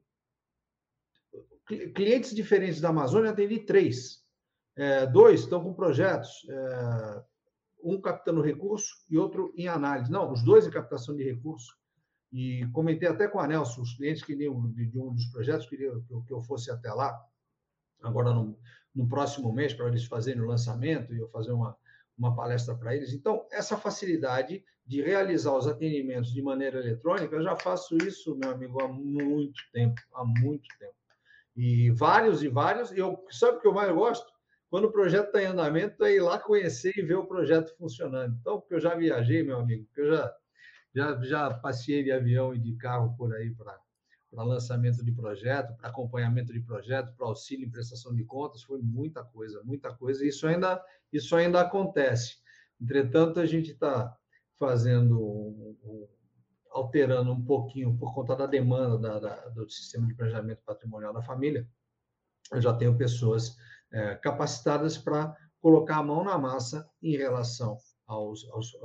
[1.95, 4.25] clientes diferentes da Amazônia, atendi três.
[4.75, 6.45] É, dois estão com projetos.
[6.49, 7.23] É,
[7.83, 10.11] um captando recurso e outro em análise.
[10.11, 11.75] Não, os dois em captação de recurso.
[12.31, 16.21] E comentei até com a Nelson, os clientes queriam, de um dos projetos, queriam que
[16.27, 17.17] que eu fosse até lá,
[18.01, 18.59] agora no,
[18.93, 21.77] no próximo mês, para eles fazerem o lançamento e eu fazer uma,
[22.17, 23.13] uma palestra para eles.
[23.13, 28.51] Então, essa facilidade de realizar os atendimentos de maneira eletrônica, eu já faço isso, meu
[28.51, 30.95] amigo, há muito tempo, há muito tempo.
[31.55, 34.31] E vários e vários, e eu, sabe o que eu mais gosto?
[34.69, 38.37] Quando o projeto está em andamento, é ir lá conhecer e ver o projeto funcionando.
[38.39, 40.35] Então, porque eu já viajei, meu amigo, porque eu já,
[40.93, 45.89] já, já passei de avião e de carro por aí para lançamento de projeto, para
[45.89, 50.25] acompanhamento de projeto, para auxílio em prestação de contas, foi muita coisa, muita coisa.
[50.25, 52.37] E isso ainda, isso ainda acontece.
[52.79, 54.15] Entretanto, a gente está
[54.59, 55.77] fazendo,
[56.71, 61.21] alterando um pouquinho por conta da demanda da, da, do sistema de planejamento patrimonial da
[61.21, 61.67] família.
[62.51, 63.57] Eu já tenho pessoas
[63.91, 68.75] é, capacitadas para colocar a mão na massa em relação aos, aos,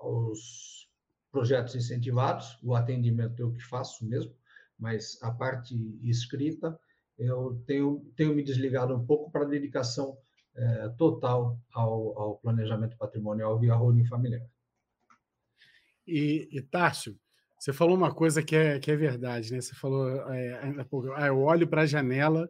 [0.00, 0.88] aos,
[1.30, 2.58] projetos incentivados.
[2.62, 4.34] O atendimento eu que faço mesmo,
[4.78, 6.78] mas a parte escrita
[7.18, 10.16] eu tenho, tenho me desligado um pouco para dedicação
[10.56, 14.44] é, total ao, ao, planejamento patrimonial via holding familiar.
[16.06, 17.18] E, e Tárcio,
[17.58, 19.60] você falou uma coisa que é, que é verdade, né?
[19.60, 20.74] Você falou, é,
[21.16, 22.48] ah, eu olho para a janela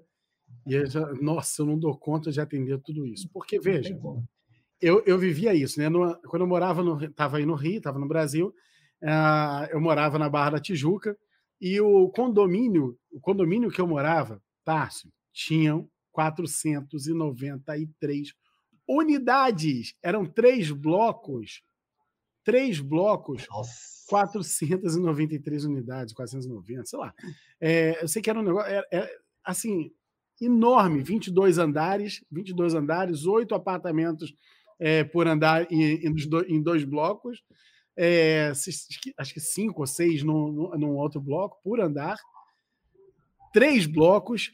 [0.67, 3.29] e eu já, nossa, eu não dou conta de atender tudo isso.
[3.33, 3.99] Porque, veja,
[4.81, 5.89] eu, eu vivia isso, né?
[5.89, 7.03] No, quando eu morava no.
[7.03, 8.55] Estava aí no Rio, estava no Brasil,
[9.03, 11.17] uh, eu morava na Barra da Tijuca,
[11.61, 18.35] e o condomínio, o condomínio que eu morava, Tárcio, tinham 493
[18.89, 19.95] unidades.
[20.03, 21.63] Eram três blocos.
[22.45, 23.47] Três blocos.
[23.49, 23.95] Nossa.
[24.07, 27.15] 493 unidades, 490, sei lá.
[27.61, 28.71] É, eu sei que era um negócio.
[28.71, 29.11] É, é,
[29.43, 29.91] assim,
[30.41, 34.35] enorme, 22 andares, 22 andares, oito apartamentos
[34.79, 36.01] é, por andar em,
[36.49, 37.43] em, dois blocos,
[37.97, 38.53] é,
[39.17, 42.19] acho que cinco ou seis num, num outro bloco por andar,
[43.53, 44.51] três blocos,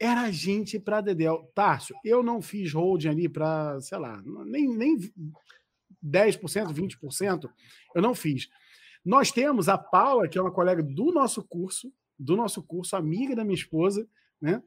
[0.00, 1.48] era gente para Dedéu.
[1.54, 4.98] Tárcio, eu não fiz holding ali para, sei lá, nem, nem
[6.04, 7.48] 10%, 20%,
[7.94, 8.48] eu não fiz.
[9.04, 13.36] Nós temos a Paula, que é uma colega do nosso curso, do nosso curso, amiga
[13.36, 14.08] da minha esposa,
[14.40, 14.60] né?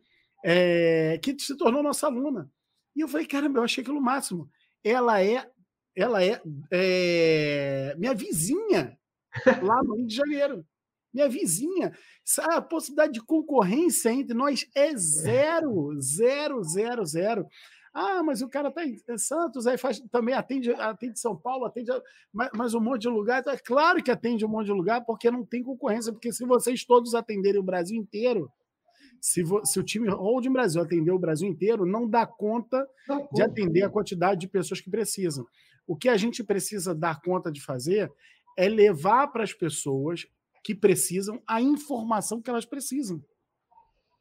[0.48, 2.52] É, que se tornou nossa aluna.
[2.96, 4.48] E eu falei, caramba, eu achei aquilo máximo.
[4.84, 5.50] Ela é,
[5.96, 6.39] ela é,
[6.72, 8.96] é minha vizinha
[9.64, 10.64] lá no Rio de Janeiro.
[11.12, 11.98] Minha vizinha.
[12.41, 17.48] A possibilidade de concorrência entre nós é zero, zero, zero, zero.
[17.91, 21.89] Ah, mas o cara está em Santos, aí faz, também atende, atende São Paulo, atende
[22.54, 23.41] mais, um monte de lugar.
[23.48, 26.84] É claro que atende um monte de lugar, porque não tem concorrência, porque se vocês
[26.84, 28.52] todos atenderem o Brasil inteiro,
[29.26, 32.88] se, se o time Holding Brasil atender o Brasil inteiro, não dá conta
[33.34, 35.47] de atender a quantidade de pessoas que precisam.
[35.88, 38.13] O que a gente precisa dar conta de fazer
[38.55, 40.28] é levar para as pessoas
[40.63, 43.19] que precisam a informação que elas precisam.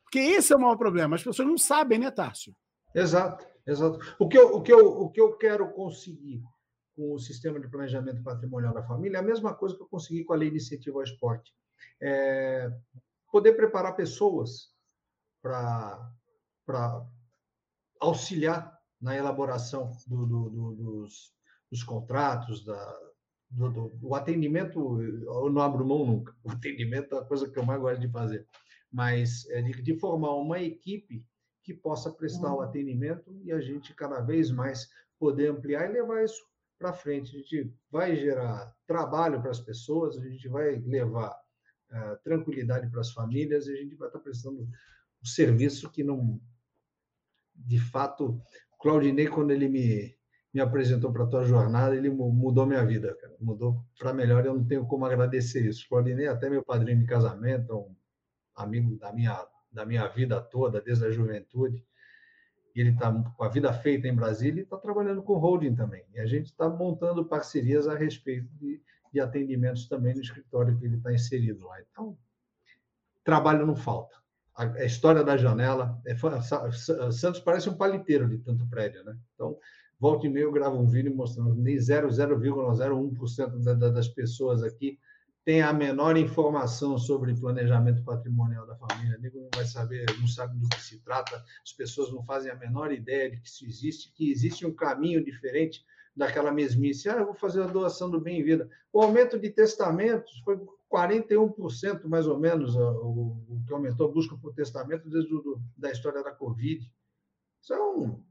[0.04, 1.16] Porque esse é o maior problema.
[1.16, 2.56] As pessoas não sabem, né, Tárcio?
[2.94, 3.98] Exato, exato.
[4.18, 6.42] O que eu, o que eu, o que eu quero conseguir
[6.96, 10.24] com o sistema de planejamento patrimonial da família é a mesma coisa que eu consegui
[10.24, 11.52] com a lei de incentivo ao esporte.
[12.00, 12.70] É
[13.30, 14.72] poder preparar pessoas
[15.44, 17.06] para
[18.00, 21.34] auxiliar na elaboração do, do, do, dos,
[21.70, 22.98] dos, contratos, da,
[23.50, 26.34] do, atendimento, eu não abro mão nunca.
[26.42, 28.46] O atendimento é a coisa que eu mais gosto de fazer.
[28.90, 31.22] Mas é de, de formar uma equipe
[31.62, 32.62] que possa prestar o uhum.
[32.62, 34.88] atendimento e a gente cada vez mais
[35.18, 36.42] poder ampliar e levar isso
[36.78, 37.36] para frente.
[37.36, 43.00] A gente vai gerar trabalho para as pessoas, a gente vai levar uh, tranquilidade para
[43.00, 44.66] as famílias e a gente vai estar tá prestando
[45.24, 46.40] um serviço que não.
[47.54, 48.40] De fato,
[48.80, 50.14] Claudinei, quando ele me,
[50.52, 53.34] me apresentou para a tua jornada, ele mudou minha vida, cara.
[53.40, 54.44] mudou para melhor.
[54.44, 55.88] Eu não tenho como agradecer isso.
[55.88, 57.96] Claudinei, até meu padrinho de casamento, é um
[58.56, 61.84] amigo da minha, da minha vida toda, desde a juventude
[62.74, 66.04] ele está com a vida feita em Brasília e está trabalhando com holding também.
[66.12, 70.84] E a gente está montando parcerias a respeito de, de, atendimentos também no escritório que
[70.84, 71.80] ele está inserido lá.
[71.80, 72.18] Então,
[73.22, 74.16] trabalho não falta.
[74.54, 76.16] A, a história da janela, é,
[77.12, 79.16] Santos parece um paliteiro de tanto prédio, né?
[79.34, 79.58] Então,
[79.98, 84.98] volta e meio eu gravo um vídeo mostrando nem 0,01% das pessoas aqui
[85.44, 90.58] tem a menor informação sobre planejamento patrimonial da família, nego não vai saber, não sabe
[90.58, 94.12] do que se trata, as pessoas não fazem a menor ideia de que isso existe,
[94.14, 95.84] que existe um caminho diferente
[96.16, 97.10] daquela mesmice.
[97.10, 98.70] Ah, eu vou fazer a doação do bem-vida.
[98.90, 100.58] O aumento de testamentos foi
[100.94, 105.90] 41% mais ou menos o, o, que aumentou a busca por testamento desde o, da
[105.90, 106.88] história da Covid.
[107.60, 108.22] Isso é um,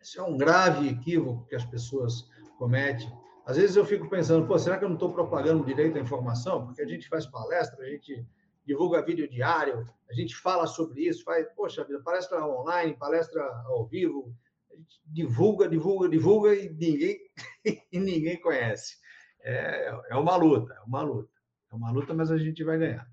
[0.00, 2.28] isso é um grave equívoco que as pessoas
[2.58, 3.08] cometem.
[3.46, 6.66] Às vezes eu fico pensando, pô, será que eu não estou propagando direito à informação?
[6.66, 8.26] Porque a gente faz palestra, a gente
[8.66, 13.86] divulga vídeo diário, a gente fala sobre isso, faz, poxa vida, palestra online, palestra ao
[13.86, 14.34] vivo,
[14.72, 17.18] a gente divulga, divulga, divulga e ninguém,
[17.92, 18.96] e ninguém conhece.
[19.40, 21.31] É, é uma luta, é uma luta.
[21.72, 23.10] É uma luta, mas a gente vai ganhar.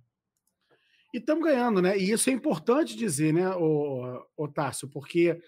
[1.13, 1.97] E estamos ganhando, né?
[1.97, 5.41] E isso é importante dizer, né, o, o Tássio, porque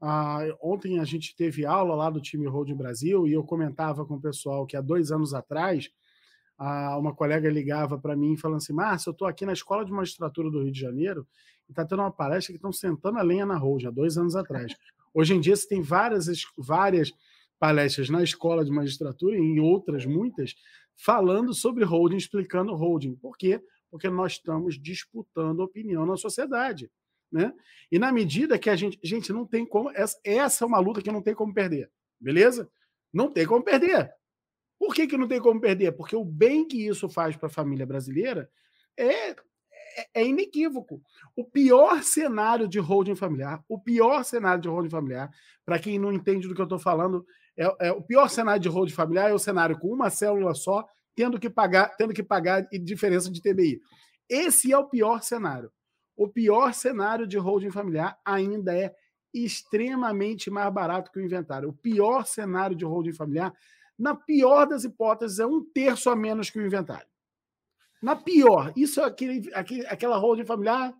[0.00, 4.14] ah, ontem a gente teve aula lá do time Road Brasil e eu comentava com
[4.14, 5.90] o pessoal que há dois anos atrás
[6.58, 9.92] ah, uma colega ligava para mim falando assim: Márcio, eu estou aqui na Escola de
[9.92, 11.26] Magistratura do Rio de Janeiro
[11.68, 14.36] e está tendo uma palestra que estão sentando a lenha na Road há dois anos
[14.36, 14.74] atrás.
[15.12, 17.12] Hoje em dia você tem várias, várias
[17.58, 20.54] palestras na Escola de Magistratura e em outras muitas
[20.96, 23.16] falando sobre holding, explicando holding.
[23.16, 23.62] Por quê?
[23.90, 26.90] Porque nós estamos disputando opinião na sociedade.
[27.30, 27.52] Né?
[27.90, 28.98] E na medida que a gente.
[29.02, 29.90] Gente, não tem como.
[29.90, 31.90] Essa, essa é uma luta que não tem como perder.
[32.20, 32.70] Beleza?
[33.12, 34.12] Não tem como perder.
[34.78, 35.92] Por que, que não tem como perder?
[35.92, 38.50] Porque o bem que isso faz para a família brasileira
[38.96, 39.36] é, é,
[40.14, 41.02] é inequívoco.
[41.36, 45.30] O pior cenário de holding familiar, o pior cenário de holding familiar,
[45.64, 47.24] para quem não entende do que eu estou falando,
[47.56, 50.84] é, é, o pior cenário de holding familiar é o cenário com uma célula só,
[51.14, 53.80] tendo que pagar, tendo que pagar diferença de TBI.
[54.28, 55.70] Esse é o pior cenário
[56.16, 58.94] o pior cenário de holding familiar ainda é
[59.32, 61.68] extremamente mais barato que o inventário.
[61.68, 63.52] O pior cenário de holding familiar,
[63.98, 67.06] na pior das hipóteses, é um terço a menos que o inventário.
[68.00, 70.94] Na pior, isso é aquele, aquele, aquela holding familiar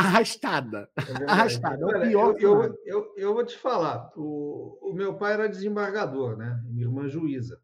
[0.00, 0.90] arrastada.
[0.96, 1.96] É arrastada.
[1.96, 6.36] É pior eu, eu, eu, eu, vou te falar, o, o meu pai era desembargador,
[6.36, 6.60] né?
[6.64, 7.60] Minha irmã juíza.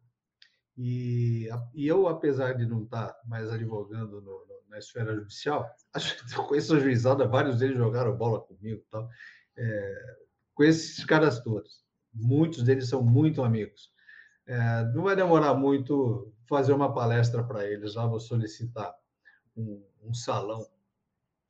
[0.77, 6.25] E, e eu, apesar de não estar mais advogando no, no, na esfera judicial, acho
[6.25, 9.09] que eu conheço a juizada, vários deles jogaram bola comigo tal.
[9.57, 10.15] É,
[10.53, 11.83] conheço esses caras todos.
[12.13, 13.91] Muitos deles são muito amigos.
[14.45, 18.95] É, não vai demorar muito fazer uma palestra para eles lá, vou solicitar
[19.55, 20.65] um, um salão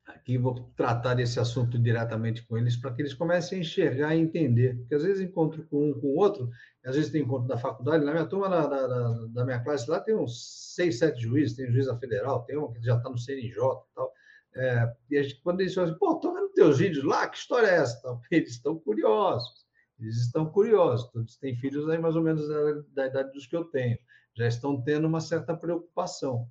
[0.08, 4.20] aqui, vou tratar desse assunto diretamente com eles para que eles comecem a enxergar e
[4.20, 4.76] entender.
[4.78, 6.48] Porque às vezes encontro com um com o outro,
[6.84, 10.00] às vezes tem encontro da faculdade, na minha turma, da, da, da minha classe lá,
[10.00, 13.18] tem uns seis, sete juízes, tem juiz da federal, tem um que já está no
[13.18, 14.12] CNJ e tal.
[14.56, 17.36] É, e a gente, quando eles falam assim, pô, estou vendo teus vídeos lá, que
[17.36, 18.00] história é essa?
[18.30, 19.66] Eles estão curiosos,
[20.00, 23.56] eles estão curiosos, todos têm filhos aí mais ou menos da, da idade dos que
[23.56, 23.98] eu tenho,
[24.36, 26.48] já estão tendo uma certa preocupação.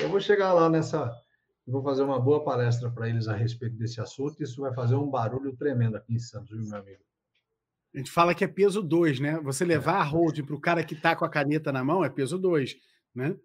[0.00, 1.12] Eu vou chegar lá nessa,
[1.70, 5.10] vou fazer uma boa palestra para eles a respeito desse assunto, isso vai fazer um
[5.10, 7.02] barulho tremendo aqui em Santos, viu, meu amigo?
[7.94, 9.40] A gente fala que é peso 2, né?
[9.42, 12.10] Você levar a hold para o cara que está com a caneta na mão é
[12.10, 12.76] peso 2,
[13.14, 13.36] né?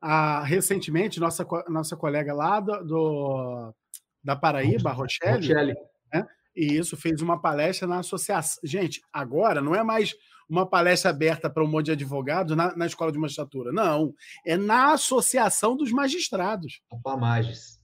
[0.00, 3.74] Ah, recentemente, nossa, nossa colega lá do, do
[4.22, 5.74] da Paraíba, Rochelle, Rochelle.
[6.12, 6.26] Né?
[6.56, 8.60] E isso fez uma palestra na associação.
[8.64, 10.14] Gente, agora não é mais
[10.48, 13.72] uma palestra aberta para um monte de advogados na, na escola de magistratura.
[13.72, 16.80] Não, é na Associação dos Magistrados.
[16.90, 17.80] A PAMAGES.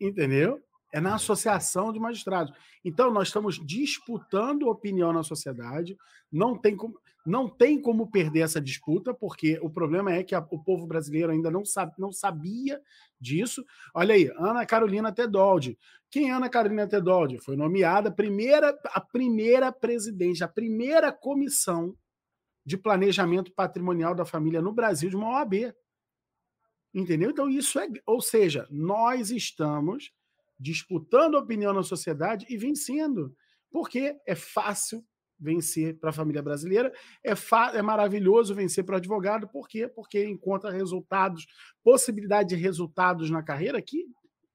[0.00, 0.58] Entendeu?
[0.92, 2.52] É na associação de magistrados.
[2.84, 5.96] Então, nós estamos disputando opinião na sociedade,
[6.32, 10.38] não tem como, não tem como perder essa disputa, porque o problema é que a,
[10.50, 12.80] o povo brasileiro ainda não, sabe, não sabia
[13.20, 13.64] disso.
[13.94, 15.78] Olha aí, Ana Carolina Tedoldi.
[16.10, 17.38] Quem é Ana Carolina Tedoldi?
[17.38, 21.96] Foi nomeada primeira, a primeira presidente, a primeira comissão
[22.64, 25.74] de planejamento patrimonial da família no Brasil de uma OAB.
[26.92, 27.30] Entendeu?
[27.30, 27.86] Então, isso é.
[28.06, 30.12] Ou seja, nós estamos
[30.58, 33.34] disputando opinião na sociedade e vencendo.
[33.70, 35.04] Porque é fácil
[35.40, 36.92] vencer para a família brasileira,
[37.24, 37.32] é,
[37.74, 39.88] é maravilhoso vencer para o advogado, por quê?
[39.88, 41.46] Porque encontra resultados,
[41.82, 44.06] possibilidade de resultados na carreira que,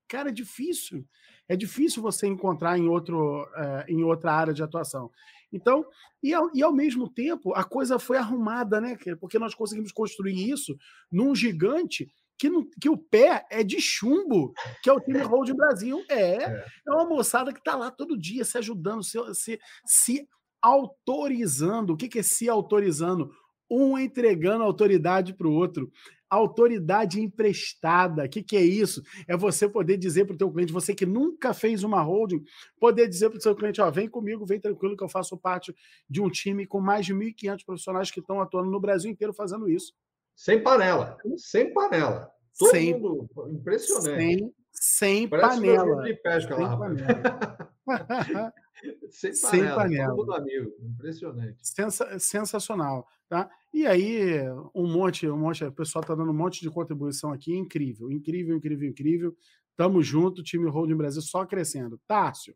[0.07, 1.05] cara, é difícil.
[1.47, 5.11] É difícil você encontrar em, outro, é, em outra área de atuação.
[5.51, 5.85] Então,
[6.21, 8.97] e ao, e ao, mesmo tempo, a coisa foi arrumada, né?
[9.19, 10.75] Porque nós conseguimos construir isso
[11.11, 15.53] num gigante que, no, que o pé é de chumbo, que é o time Road
[15.53, 16.03] Brasil.
[16.09, 20.27] É, é, é uma moçada que está lá todo dia se ajudando, se, se, se
[20.65, 21.91] autorizando.
[21.91, 23.31] O que, que é se autorizando?
[23.69, 25.91] Um entregando autoridade para o outro.
[26.27, 28.25] Autoridade emprestada.
[28.25, 29.03] O que, que é isso?
[29.27, 32.43] É você poder dizer para o teu cliente, você que nunca fez uma holding,
[32.79, 35.73] poder dizer para o seu cliente, ó, vem comigo, vem tranquilo que eu faço parte
[36.09, 39.69] de um time com mais de 1.500 profissionais que estão atuando no Brasil inteiro fazendo
[39.69, 39.93] isso.
[40.35, 42.31] Sem panela, sem panela.
[42.57, 44.15] Todo sem, mundo impressionante.
[44.17, 46.03] Sem, sem panela.
[46.03, 47.73] De pesca sem lá, panela.
[49.09, 49.41] sem panela.
[49.41, 50.15] Sem panela.
[50.15, 50.71] Todo mundo amigo.
[50.81, 51.57] Impressionante.
[51.61, 53.07] Sensa, sensacional.
[53.27, 53.49] Tá?
[53.73, 54.39] E aí,
[54.73, 58.55] um monte, um monte, o pessoal está dando um monte de contribuição aqui, incrível, incrível,
[58.55, 59.37] incrível, incrível.
[59.75, 61.99] Tamo junto, time Holding Brasil só crescendo.
[62.07, 62.55] Tárcio,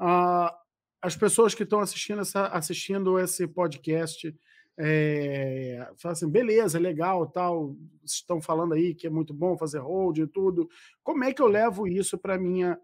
[0.00, 0.54] uh,
[1.02, 4.34] as pessoas que estão assistindo, essa, assistindo esse podcast,
[4.78, 10.18] é, fala assim, beleza, legal, tal, estão falando aí que é muito bom fazer hold
[10.18, 10.68] e tudo.
[11.02, 12.78] Como é que eu levo isso para minha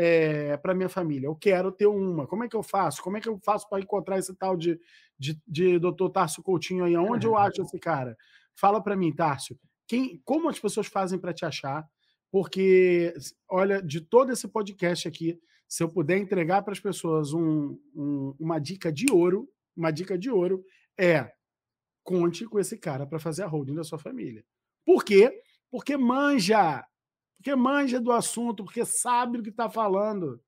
[0.00, 1.26] é, para minha família?
[1.26, 2.24] Eu quero ter uma.
[2.24, 3.02] Como é que eu faço?
[3.02, 4.78] Como é que eu faço para encontrar esse tal de,
[5.18, 6.08] de, de Dr.
[6.12, 6.96] Tárcio Coutinho aí?
[6.96, 8.16] Onde eu acho esse cara?
[8.54, 9.58] Fala para mim, Tárcio.
[9.88, 11.84] Quem, como as pessoas fazem para te achar?
[12.30, 13.12] Porque,
[13.50, 15.36] olha, de todo esse podcast aqui,
[15.66, 20.16] se eu puder entregar para as pessoas um, um, uma dica de ouro, uma dica
[20.16, 20.64] de ouro
[20.96, 21.32] é
[22.04, 24.44] conte com esse cara para fazer a holding da sua família.
[24.86, 25.42] Por quê?
[25.70, 26.86] Porque manja.
[27.38, 30.40] Porque manja do assunto, porque sabe do que está falando.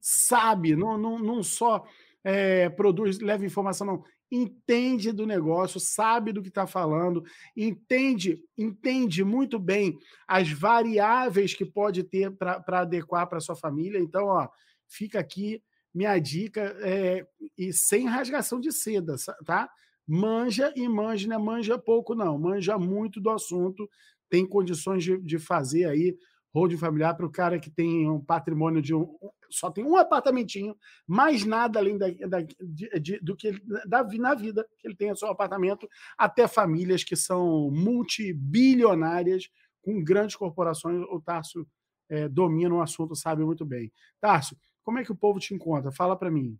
[0.00, 1.86] Sabe, não, não, não só
[2.24, 4.04] é, produz, leva informação, não.
[4.32, 7.24] Entende do negócio, sabe do que está falando,
[7.56, 13.98] entende, entende muito bem as variáveis que pode ter para adequar para sua família.
[13.98, 14.48] Então, ó,
[14.88, 15.60] fica aqui
[15.92, 17.26] minha dica é,
[17.58, 19.68] e sem rasgação de seda, tá?
[20.12, 23.88] manja e manja, não é manja pouco, não, manja muito do assunto,
[24.30, 26.16] tem condições de, de fazer aí
[26.54, 29.16] holding familiar para o cara que tem um patrimônio de um,
[29.48, 30.76] só tem um apartamentinho,
[31.06, 33.52] mais nada além da, da de, de, do que
[33.86, 39.48] da, na vida, que ele tenha só apartamento, até famílias que são multibilionárias,
[39.82, 41.02] com grandes corporações.
[41.10, 41.66] O Tarso
[42.08, 43.92] é, domina o assunto, sabe muito bem.
[44.20, 45.92] Tarso, como é que o povo te encontra?
[45.92, 46.58] Fala para mim.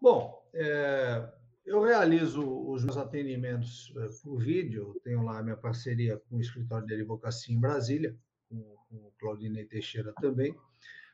[0.00, 1.28] Bom, é,
[1.68, 6.40] eu realizo os meus atendimentos eh, por vídeo, tenho lá a minha parceria com o
[6.40, 8.16] escritório de advocacia em Brasília,
[8.48, 8.56] com,
[8.90, 10.54] o Claudinei Teixeira também.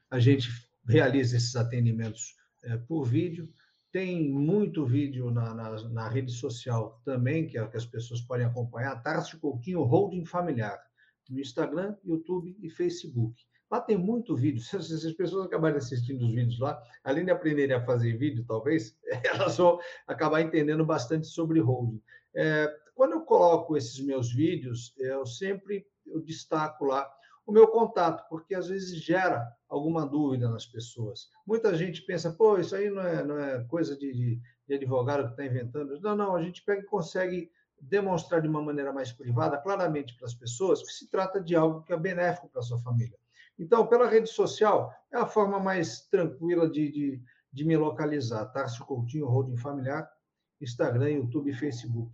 [0.08, 0.48] A gente
[0.86, 3.52] realiza esses atendimentos é, por vídeo.
[3.90, 8.46] Tem muito vídeo na, na, na, rede social também, que, é, que as pessoas podem
[8.46, 9.02] acompanhar.
[9.02, 10.80] Tarso Coutinho Holding Familiar,
[11.28, 13.44] no Instagram, YouTube e Facebook.
[13.74, 14.62] Lá tem muito vídeo.
[14.62, 18.96] Se, as pessoas acabarem assistindo os vídeos lá, além de aprenderem a fazer vídeo, talvez,
[19.26, 22.00] elas vão acabar entendendo bastante sobre holding.
[22.36, 27.12] É, quando eu coloco esses meus vídeos, eu sempre eu destaco lá
[27.44, 31.28] o meu contato, porque às vezes gera alguma dúvida nas pessoas.
[31.44, 35.24] Muita gente pensa, pô, isso aí não é, não é coisa de, de, de advogado
[35.24, 36.00] que está inventando.
[36.00, 37.50] Não, não, a gente pega e consegue
[37.80, 41.82] demonstrar de uma maneira mais privada, claramente para as pessoas, que se trata de algo
[41.82, 43.18] que é benéfico para a sua família.
[43.58, 48.46] Então, pela rede social, é a forma mais tranquila de, de, de me localizar.
[48.46, 50.10] Tarso Coutinho, Holding Familiar,
[50.60, 52.10] Instagram, YouTube Facebook.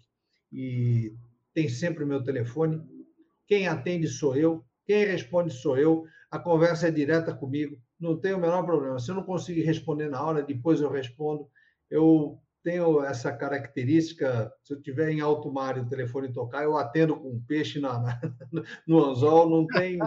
[0.52, 1.14] E
[1.54, 2.82] tem sempre o meu telefone.
[3.46, 6.04] Quem atende sou eu, quem responde sou eu.
[6.30, 8.98] A conversa é direta comigo, não tem o menor problema.
[8.98, 11.48] Se eu não conseguir responder na hora, depois eu respondo.
[11.90, 16.76] Eu tenho essa característica, se eu estiver em alto mar e o telefone tocar, eu
[16.76, 18.20] atendo com um peixe na, na,
[18.86, 19.98] no anzol, não tem,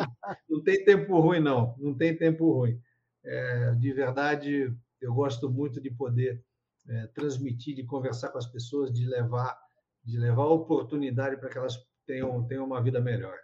[0.49, 2.79] não tem tempo ruim, não, não tem tempo ruim.
[3.23, 6.43] É, de verdade, eu gosto muito de poder
[6.87, 9.57] é, transmitir, de conversar com as pessoas, de levar,
[10.03, 13.37] de levar oportunidade para que elas tenham, tenham uma vida melhor.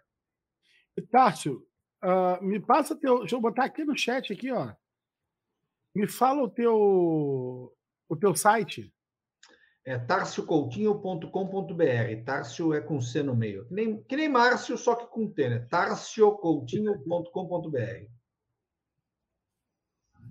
[1.10, 1.66] Tárcio,
[2.04, 3.20] uh, me passa teu.
[3.20, 4.74] Deixa eu botar aqui no chat aqui, ó.
[5.96, 7.74] Me fala o teu
[8.10, 8.92] o teu site
[9.86, 12.24] é tarciocoutinho.com.br.
[12.26, 13.66] Tárcio é com C no meio.
[13.66, 15.60] Que nem, que nem Márcio, só que com T, né?
[15.70, 18.06] tarciocoutinho.com.br.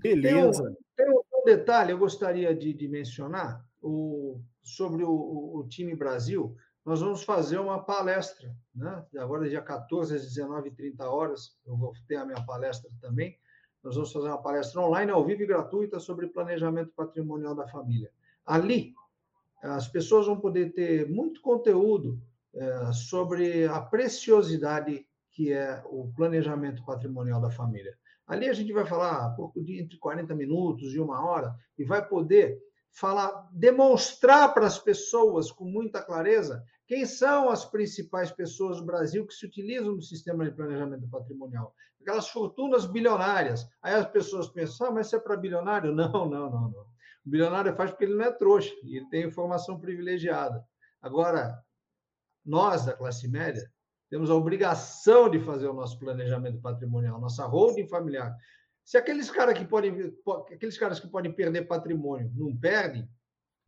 [0.01, 0.63] Beleza.
[0.97, 3.67] Tem um, tem um, detalhe eu gostaria de, de mencionar.
[3.81, 9.05] O, sobre o, o, o time Brasil, nós vamos fazer uma palestra, né?
[9.19, 13.39] Agora, dia 14 às 19h30 horas, eu vou ter a minha palestra também.
[13.83, 18.11] Nós vamos fazer uma palestra online, ao vivo e gratuita, sobre planejamento patrimonial da família.
[18.45, 18.95] Ali,
[19.63, 22.21] as pessoas vão poder ter muito conteúdo
[22.55, 27.97] é, sobre a preciosidade que é o planejamento patrimonial da família.
[28.27, 32.05] Ali a gente vai falar pouco de entre 40 minutos e uma hora e vai
[32.07, 38.87] poder falar, demonstrar para as pessoas com muita clareza quem são as principais pessoas do
[38.87, 41.73] Brasil que se utilizam do sistema de planejamento patrimonial.
[42.01, 43.69] Aquelas fortunas bilionárias.
[43.83, 45.93] Aí as pessoas pensam, ah, mas isso é para bilionário?
[45.95, 46.87] Não, não, não, não.
[47.29, 50.65] O bilionário faz porque ele não é trouxa e ele tem informação privilegiada.
[50.99, 51.63] Agora,
[52.43, 53.71] nós da classe média
[54.09, 58.35] temos a obrigação de fazer o nosso planejamento patrimonial, nossa holding familiar.
[58.83, 60.11] Se aqueles caras que podem,
[60.51, 63.07] aqueles caras que podem perder patrimônio não perdem,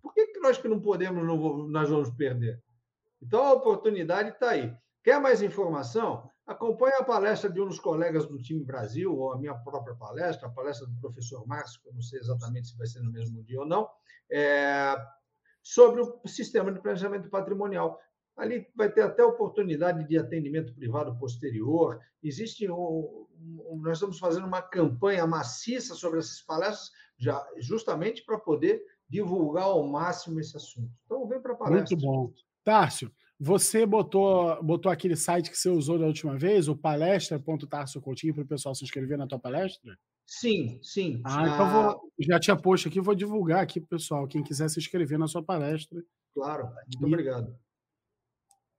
[0.00, 2.62] por que, que nós que não podemos não, nós vamos perder?
[3.20, 4.74] Então a oportunidade está aí.
[5.04, 6.30] Quer mais informação?
[6.50, 10.48] Acompanhe a palestra de um dos colegas do time Brasil, ou a minha própria palestra,
[10.48, 13.40] a palestra do professor Márcio, que eu não sei exatamente se vai ser no mesmo
[13.44, 13.88] dia ou não,
[14.28, 14.96] é,
[15.62, 18.00] sobre o sistema de planejamento patrimonial.
[18.36, 22.00] Ali vai ter até oportunidade de atendimento privado posterior.
[22.20, 23.28] Existe um,
[23.68, 29.66] um, nós estamos fazendo uma campanha maciça sobre essas palestras, já justamente para poder divulgar
[29.66, 30.90] ao máximo esse assunto.
[31.04, 31.96] Então, vem para a palestra.
[31.96, 32.32] Muito bom.
[32.64, 33.12] Tárcio,
[33.42, 38.46] você botou, botou aquele site que você usou da última vez, o palestra.tarciocoutinho, para o
[38.46, 39.96] pessoal se inscrever na tua palestra?
[40.26, 41.22] Sim, sim.
[41.24, 44.68] Ah, então vou, já tinha posto aqui, vou divulgar aqui para o pessoal, quem quiser
[44.68, 45.98] se inscrever na sua palestra.
[46.34, 47.06] Claro, muito e...
[47.06, 47.58] obrigado.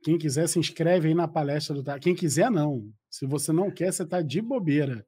[0.03, 2.91] Quem quiser se inscreve aí na palestra do Quem quiser, não.
[3.09, 5.05] Se você não quer, você está de bobeira.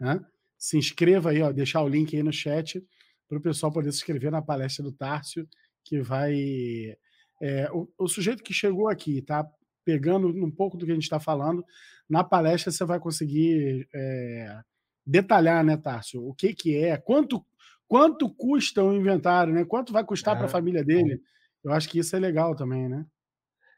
[0.00, 0.24] Né?
[0.58, 2.82] Se inscreva aí, ó, deixar o link aí no chat
[3.28, 5.48] para o pessoal poder se inscrever na palestra do Tárcio,
[5.84, 6.96] que vai.
[7.40, 9.46] É, o, o, sujeito que chegou aqui, tá
[9.84, 11.64] pegando um pouco do que a gente está falando,
[12.08, 14.60] na palestra você vai conseguir é,
[15.06, 17.44] detalhar, né, Tárcio, o que, que é, quanto,
[17.86, 19.64] quanto custa o inventário, né?
[19.64, 21.20] Quanto vai custar é, para a família dele.
[21.62, 23.04] Eu acho que isso é legal também, né?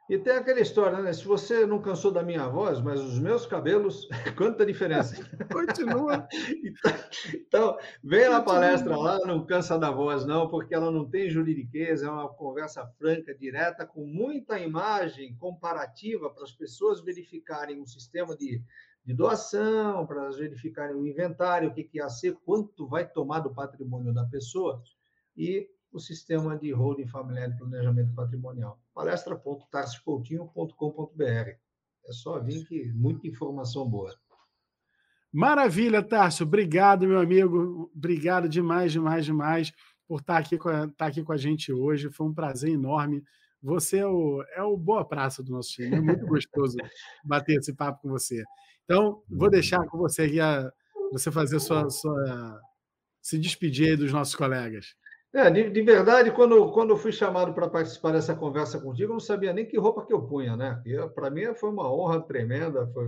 [0.08, 1.12] E tem aquela história, né?
[1.12, 5.22] Se você não cansou da minha voz, mas os meus cabelos, quanta diferença.
[5.52, 6.26] Continua.
[7.34, 12.06] então, vem na palestra lá, não cansa da voz, não, porque ela não tem juridiqueza,
[12.06, 18.34] é uma conversa franca, direta, com muita imagem comparativa para as pessoas verificarem o sistema
[18.34, 18.62] de,
[19.04, 23.40] de doação, para elas verificarem o inventário, o que, que ia ser, quanto vai tomar
[23.40, 24.82] do patrimônio da pessoa.
[25.36, 28.80] E o sistema de holding familiar de planejamento patrimonial.
[28.94, 31.22] palestra.tarcicoutinho.com.br.
[31.22, 34.14] É só vir que muita informação boa.
[35.32, 36.44] Maravilha, Tarso.
[36.44, 37.90] Obrigado, meu amigo.
[37.94, 39.72] Obrigado demais, demais, demais
[40.06, 42.10] por estar aqui com a, estar aqui com a gente hoje.
[42.10, 43.22] Foi um prazer enorme.
[43.62, 45.96] Você é o, é o boa praça do nosso time.
[45.96, 46.76] É muito gostoso
[47.24, 48.42] bater esse papo com você.
[48.84, 50.72] Então, vou deixar com você aqui a,
[51.12, 52.60] você fazer sua, sua
[53.20, 54.94] se despedir aí dos nossos colegas.
[55.34, 59.14] É, de, de, verdade, quando, quando eu fui chamado para participar dessa conversa contigo, eu
[59.14, 60.82] não sabia nem que roupa que eu punha, né?
[61.14, 63.06] Para mim foi uma honra tremenda, foi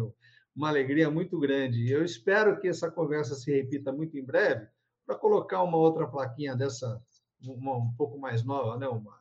[0.55, 1.91] uma alegria muito grande.
[1.91, 4.67] Eu espero que essa conversa se repita muito em breve,
[5.07, 7.03] para colocar uma outra plaquinha dessa,
[7.43, 8.87] uma, um pouco mais nova, né?
[8.87, 9.19] Uma,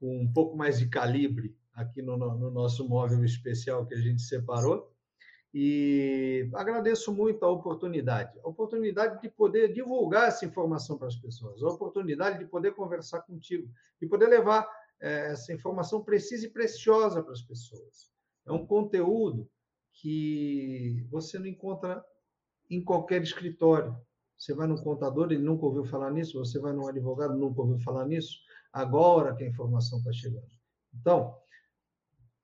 [0.00, 4.92] um pouco mais de calibre aqui no, no nosso móvel especial que a gente separou.
[5.52, 11.62] E agradeço muito a oportunidade, a oportunidade de poder divulgar essa informação para as pessoas,
[11.62, 13.66] a oportunidade de poder conversar contigo,
[14.00, 14.68] de poder levar
[15.00, 18.10] é, essa informação precisa e preciosa para as pessoas.
[18.46, 19.48] É um conteúdo
[19.94, 22.04] que você não encontra
[22.70, 23.96] em qualquer escritório.
[24.36, 27.78] Você vai no contador, ele nunca ouviu falar nisso, você vai num advogado, nunca ouviu
[27.80, 28.38] falar nisso,
[28.72, 30.46] agora que a informação está chegando.
[30.94, 31.36] Então,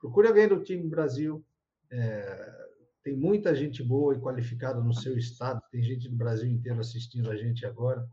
[0.01, 1.45] procure alguém do time Brasil,
[1.91, 2.64] é,
[3.05, 7.31] tem muita gente boa e qualificada no seu estado, tem gente do Brasil inteiro assistindo
[7.31, 8.09] a gente agora.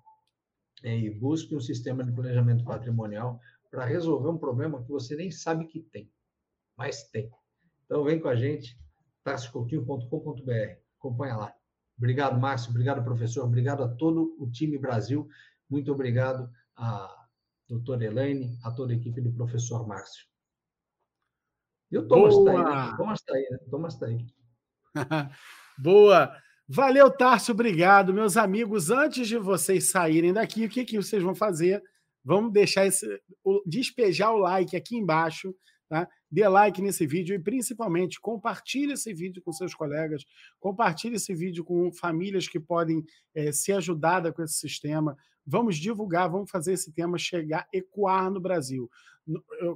[0.84, 3.40] E busque um sistema de planejamento patrimonial
[3.70, 6.12] para resolver um problema que você nem sabe que tem,
[6.76, 7.32] mas tem.
[7.86, 8.78] Então, vem com a gente,
[9.24, 10.76] tarcicoutinho.com.br.
[11.00, 11.56] Acompanha lá.
[11.98, 12.72] Obrigado, Márcio.
[12.72, 13.46] Obrigado, professor.
[13.46, 15.28] Obrigado a todo o time Brasil.
[15.70, 17.28] Muito obrigado a
[17.70, 20.26] doutora Elaine, a toda a equipe do professor Márcio.
[21.92, 22.98] E o Thomas está aí, né?
[22.98, 23.58] Thomas está aí, né?
[23.70, 24.41] Thomas está aí.
[25.78, 26.36] Boa!
[26.68, 28.14] Valeu, Tarso, obrigado.
[28.14, 31.84] Meus amigos, antes de vocês saírem daqui, o que, que vocês vão fazer?
[32.24, 33.06] Vamos deixar esse.
[33.66, 35.54] despejar o like aqui embaixo,
[35.90, 36.08] tá?
[36.32, 40.24] Dê like nesse vídeo e principalmente compartilhe esse vídeo com seus colegas,
[40.62, 43.04] compartilhe esse vídeo com famílias que podem
[43.36, 45.18] é, ser ajudadas com esse sistema.
[45.46, 48.90] Vamos divulgar, vamos fazer esse tema chegar, ecoar no Brasil.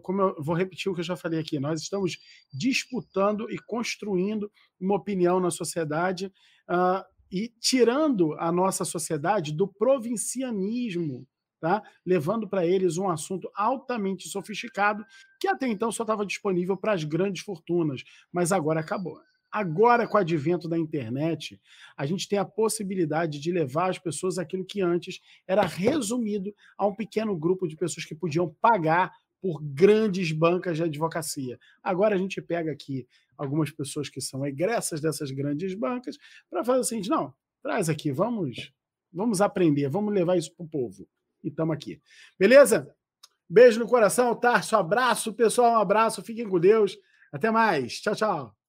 [0.01, 2.17] Como eu vou repetir o que eu já falei aqui, nós estamos
[2.53, 6.31] disputando e construindo uma opinião na sociedade
[6.69, 11.27] uh, e tirando a nossa sociedade do provincianismo,
[11.59, 11.81] tá?
[12.05, 15.03] levando para eles um assunto altamente sofisticado
[15.39, 19.19] que até então só estava disponível para as grandes fortunas, mas agora acabou.
[19.51, 21.61] Agora, com o advento da internet,
[21.95, 26.85] a gente tem a possibilidade de levar as pessoas aquilo que antes era resumido a
[26.85, 29.13] um pequeno grupo de pessoas que podiam pagar
[29.45, 31.59] por grandes bancas de advocacia.
[31.83, 36.17] Agora a gente pega aqui algumas pessoas que são egressas dessas grandes bancas
[36.49, 37.31] para fazer o seguinte: não,
[37.61, 38.73] traz aqui, vamos,
[39.13, 41.07] vamos aprender, vamos levar isso para o povo.
[41.43, 42.01] E estamos aqui.
[42.39, 42.91] Beleza?
[43.47, 44.75] Beijo no coração, Tarso.
[44.75, 45.73] Abraço, pessoal.
[45.73, 46.23] Um abraço.
[46.23, 46.97] Fiquem com Deus.
[47.31, 48.01] Até mais.
[48.01, 48.64] Tchau, tchau.